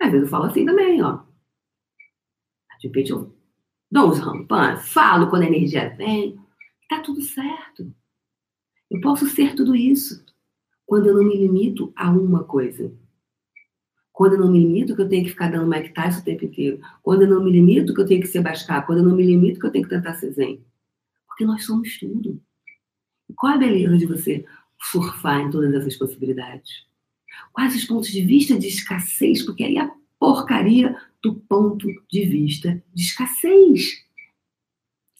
[0.00, 1.22] às vezes eu falo assim também, ó.
[2.80, 3.32] De repente eu
[3.90, 6.40] dou uns rampãs, falo quando a energia vem,
[6.88, 7.94] tá tudo certo.
[8.90, 10.24] Eu posso ser tudo isso
[10.86, 12.92] quando eu não me limito a uma coisa.
[14.12, 16.44] Quando eu não me limito, que eu tenho que ficar dando Mike Tyson o tempo
[16.44, 16.80] inteiro.
[17.02, 18.84] Quando eu não me limito, que eu tenho que ser Bascar.
[18.84, 20.62] Quando eu não me limito, que eu tenho que tentar ser zen.
[21.26, 22.40] Porque nós somos tudo.
[23.28, 24.44] E qual a beleza de você
[24.78, 26.86] surfar em todas essas possibilidades?
[27.52, 29.42] Quais os pontos de vista de escassez?
[29.42, 34.04] Porque aí a porcaria do ponto de vista de escassez.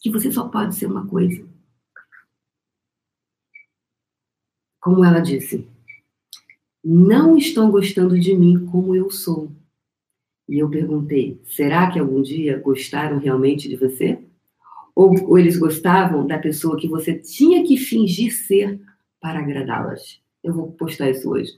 [0.02, 1.48] Que você só pode ser uma coisa.
[4.80, 5.66] Como ela disse,
[6.84, 9.50] não estão gostando de mim como eu sou.
[10.48, 14.18] E eu perguntei: será que algum dia gostaram realmente de você?
[14.94, 18.80] Ou, ou eles gostavam da pessoa que você tinha que fingir ser
[19.20, 20.20] para agradá-las?
[20.42, 21.52] Eu vou postar isso hoje.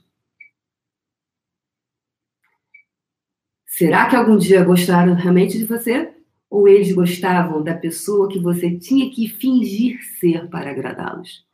[3.66, 6.14] Será que algum dia gostaram realmente de você?
[6.48, 11.44] Ou eles gostavam da pessoa que você tinha que fingir ser para agradá-los?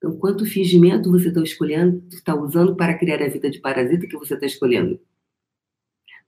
[0.00, 4.16] Então, quanto fingimento você está escolhendo, está usando para criar a vida de parasita que
[4.16, 4.98] você está escolhendo?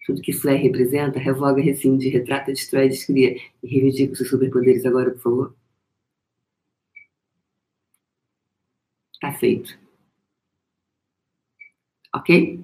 [0.04, 5.10] Tudo que Flair representa, revoga, rescinde, retrata, destrói, descria e reivindica os seus superpoderes agora,
[5.12, 5.56] por favor.
[9.18, 9.78] Tá feito.
[12.14, 12.60] Ok?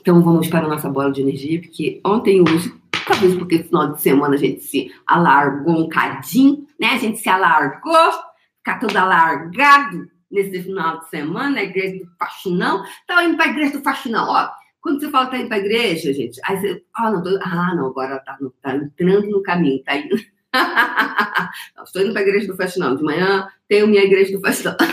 [0.00, 2.72] Então vamos para a nossa bola de energia, porque ontem e hoje,
[3.08, 6.88] talvez porque no final de semana a gente se alargou um cadinho, né?
[6.90, 8.12] A gente se alargou,
[8.58, 12.84] ficar todo alargado nesse final de semana, na igreja do faxinão.
[12.84, 14.28] Estava indo para a igreja do faxinão.
[14.28, 16.84] Ó, quando você fala que está indo para a igreja, gente, aí você.
[16.94, 20.16] Ah, não, tô, ah, não agora está tá entrando no caminho, está indo.
[21.84, 22.96] estou indo para a igreja do faxinão.
[22.96, 24.76] De manhã tenho minha igreja do faxinão.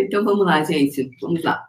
[0.00, 1.10] então vamos lá, gente.
[1.20, 1.64] Vamos lá.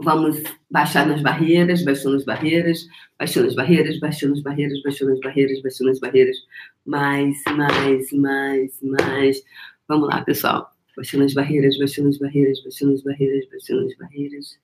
[0.00, 2.86] Vamos baixar nas barreiras, baixando as barreiras,
[3.18, 6.36] baixando as barreiras, baixando as barreiras, baixando as barreiras, baixando as barreiras.
[6.84, 9.42] Mais, mais, mais, mais.
[9.88, 10.70] Vamos lá, pessoal.
[10.96, 14.58] Baixando as barreiras, baixando as barreiras, baixando as barreiras, baixando as barreiras.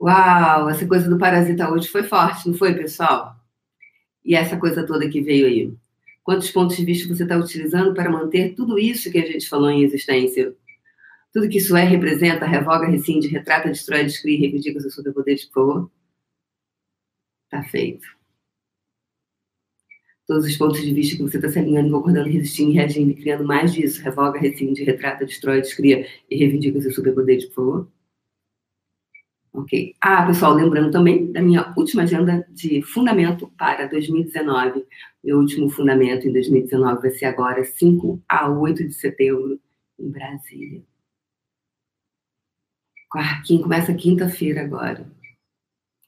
[0.00, 3.36] Uau, essa coisa do parasita hoje foi forte, não foi, pessoal?
[4.24, 5.74] E essa coisa toda que veio aí.
[6.22, 9.70] Quantos pontos de vista você está utilizando para manter tudo isso que a gente falou
[9.70, 10.54] em existência?
[11.34, 15.90] Tudo que isso é, representa, revoga, rescinde, retrata, destrói, descreve, reivindica seus superpoderes, por favor.
[17.50, 18.06] Tá feito.
[20.28, 23.44] Todos os pontos de vista que você está se alinhando, concordando, resistindo, reagindo e criando
[23.44, 24.00] mais disso.
[24.00, 27.88] Revoga, rescinde, retrata, destrói, descria e reivindica seus superpoderes, por favor.
[29.52, 29.94] Ok.
[30.00, 34.86] Ah, pessoal, lembrando também da minha última agenda de fundamento para 2019.
[35.22, 39.60] Meu último fundamento em 2019 vai ser agora, 5 a 8 de setembro,
[39.98, 40.93] em Brasília.
[43.14, 45.08] Quarquinho começa quinta-feira agora.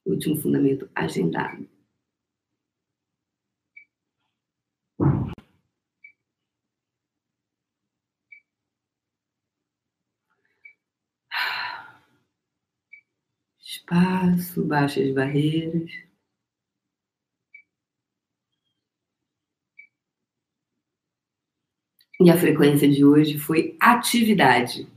[0.04, 1.68] Último fundamento agendado.
[13.60, 15.88] Espaço, baixa as barreiras.
[22.20, 24.95] E a frequência de hoje foi atividade.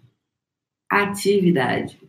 [0.90, 2.00] Atividade.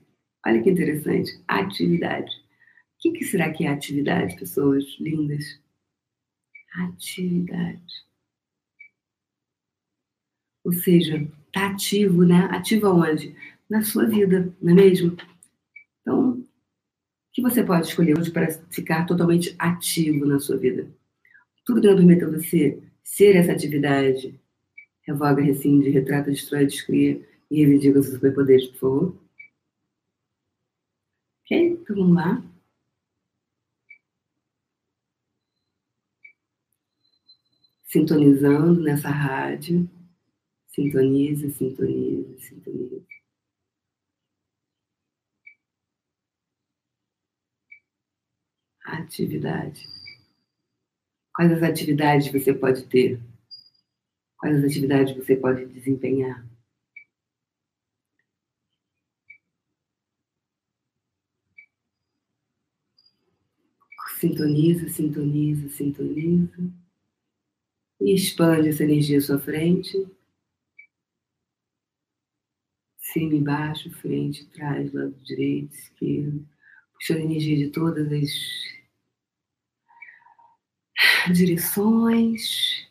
[0.47, 1.39] Olha que interessante.
[1.47, 2.31] Atividade.
[2.31, 5.61] O que, que será que é atividade, pessoas lindas?
[6.74, 8.05] Atividade.
[10.64, 12.49] Ou seja, tá ativo, né?
[12.51, 13.35] Ativo aonde?
[13.68, 15.16] Na sua vida, não é mesmo?
[16.01, 16.47] Então, o
[17.33, 20.91] que você pode escolher hoje para ficar totalmente ativo na sua vida?
[21.64, 24.39] Tudo que não permita você ser essa atividade.
[25.03, 29.20] Revoga, rescinde, retrata, destrói, descria e reivindica os seus superpoderes, por favor.
[31.44, 31.72] Ok?
[31.72, 32.42] Então vamos lá.
[37.84, 39.88] Sintonizando nessa rádio.
[40.68, 43.05] Sintoniza, sintoniza, sintoniza.
[48.84, 49.88] Atividade.
[51.34, 53.20] Quais as atividades você pode ter?
[54.38, 56.44] Quais as atividades você pode desempenhar?
[64.20, 66.58] Sintoniza, sintoniza, sintoniza.
[68.02, 69.96] E expande essa energia à sua frente.
[72.98, 76.46] Cima e baixo, frente, trás, lado direito, esquerdo.
[76.92, 78.12] Puxando a energia de todas
[81.26, 82.89] as direções.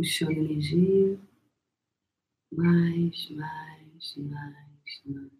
[0.00, 1.18] Puxando energia,
[2.50, 5.30] mais, mais, mais, mais.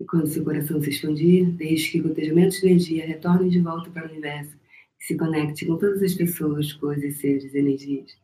[0.00, 4.08] E quando seu coração se expandir, deixe que gotejamentos de energia retornem de volta para
[4.08, 4.56] o universo
[5.00, 8.18] e se conecte com todas as pessoas, coisas, seres, energias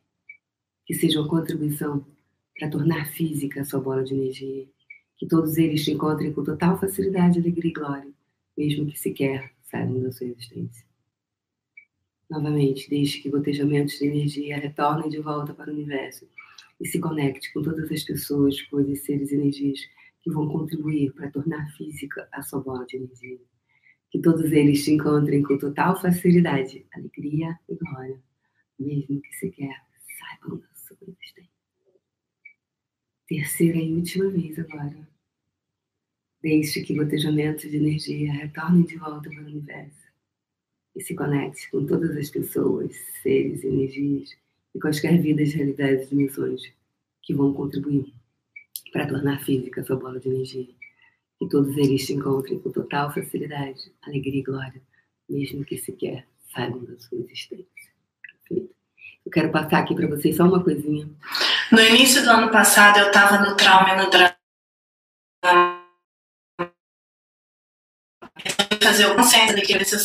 [0.85, 2.05] que sejam contribuição
[2.59, 4.72] para tornar física a sua bola de energia.
[5.23, 8.11] Que todos eles te encontrem com total facilidade, alegria e glória,
[8.57, 10.85] mesmo que sequer saibam da sua existência.
[12.29, 16.27] Novamente, deixe que gotejamentos de energia retornem de volta para o universo
[16.77, 19.79] e se conecte com todas as pessoas, coisas, seres e energias
[20.21, 23.39] que vão contribuir para tornar física a sua bola de energia.
[24.11, 28.21] Que todos eles te encontrem com total facilidade, alegria e glória,
[28.77, 29.73] mesmo que sequer
[30.19, 31.53] saibam da sua existência
[33.25, 35.12] terceira e última vez agora.
[36.43, 40.03] Deixe que gotejamentos de energia retornem de volta para o universo
[40.93, 44.35] e se conecte com todas as pessoas, seres, energias
[44.75, 46.61] e quaisquer vidas, realidades e dimensões
[47.21, 48.13] que vão contribuir
[48.91, 50.67] para tornar física a sua bola de energia.
[51.39, 54.81] Que todos eles te encontrem com total facilidade, alegria e glória,
[55.29, 57.65] mesmo que sequer saibam da sua existência.
[58.21, 58.75] Perfeito?
[59.25, 61.09] Eu quero passar aqui para vocês só uma coisinha.
[61.71, 64.32] No início do ano passado, eu estava no trauma e no drama.
[68.83, 69.97] Fazer o consciência da riqueza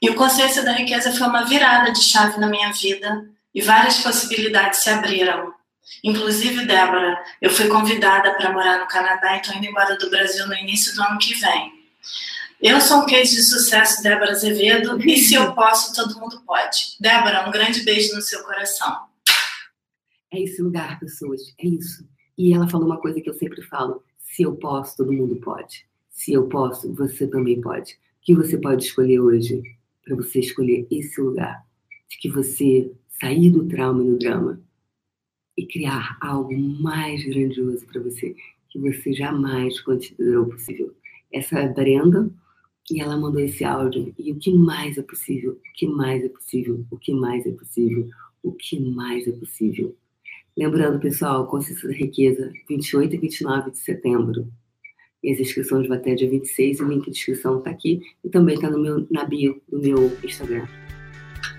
[0.00, 3.98] E o consciência da riqueza foi uma virada de chave na minha vida e várias
[3.98, 5.52] possibilidades se abriram.
[6.02, 10.46] Inclusive, Débora, eu fui convidada para morar no Canadá e estou indo embora do Brasil
[10.46, 11.72] no início do ano que vem.
[12.62, 16.96] Eu sou um case de sucesso, Débora Azevedo, e se eu posso, todo mundo pode.
[16.98, 19.04] Débora, um grande beijo no seu coração.
[20.32, 22.08] É esse lugar, pessoas, é isso.
[22.36, 25.86] E ela falou uma coisa que eu sempre falo: se eu posso, todo mundo pode.
[26.16, 27.92] Se eu posso, você também pode.
[27.92, 29.62] O que você pode escolher hoje
[30.02, 31.62] para você escolher esse lugar?
[32.08, 32.90] De que você
[33.20, 34.60] sair do trauma e do drama
[35.56, 38.34] e criar algo mais grandioso para você
[38.70, 40.94] que você jamais considerou possível.
[41.30, 42.32] Essa é Brenda,
[42.90, 44.14] e ela mandou esse áudio.
[44.18, 45.52] E o que mais é possível?
[45.52, 46.86] O que mais é possível?
[46.90, 48.08] O que mais é possível?
[48.42, 49.94] O que mais é possível?
[50.56, 54.50] Lembrando, pessoal, Consciência da Riqueza, 28 e 29 de setembro.
[55.26, 58.54] E as inscrições vão até dia 26, o link de inscrição está aqui e também
[58.54, 60.64] está na bio do meu Instagram.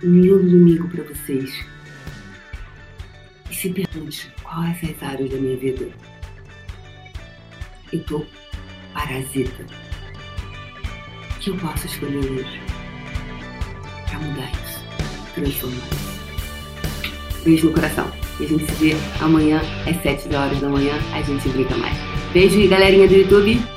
[0.01, 1.53] Um lindo domingo para vocês.
[3.51, 5.89] E se pergunte, quais as áreas da minha vida?
[7.91, 8.25] Eu tô
[8.93, 9.65] parasita.
[11.41, 12.61] Que eu posso escolher hoje
[14.09, 14.85] para mudar isso,
[15.35, 17.43] transformar isso?
[17.43, 18.09] Beijo no coração.
[18.39, 20.93] E a gente se vê amanhã às 7 horas da manhã.
[21.13, 22.06] A gente brinca mais.
[22.33, 23.76] Beijo, galerinha do YouTube.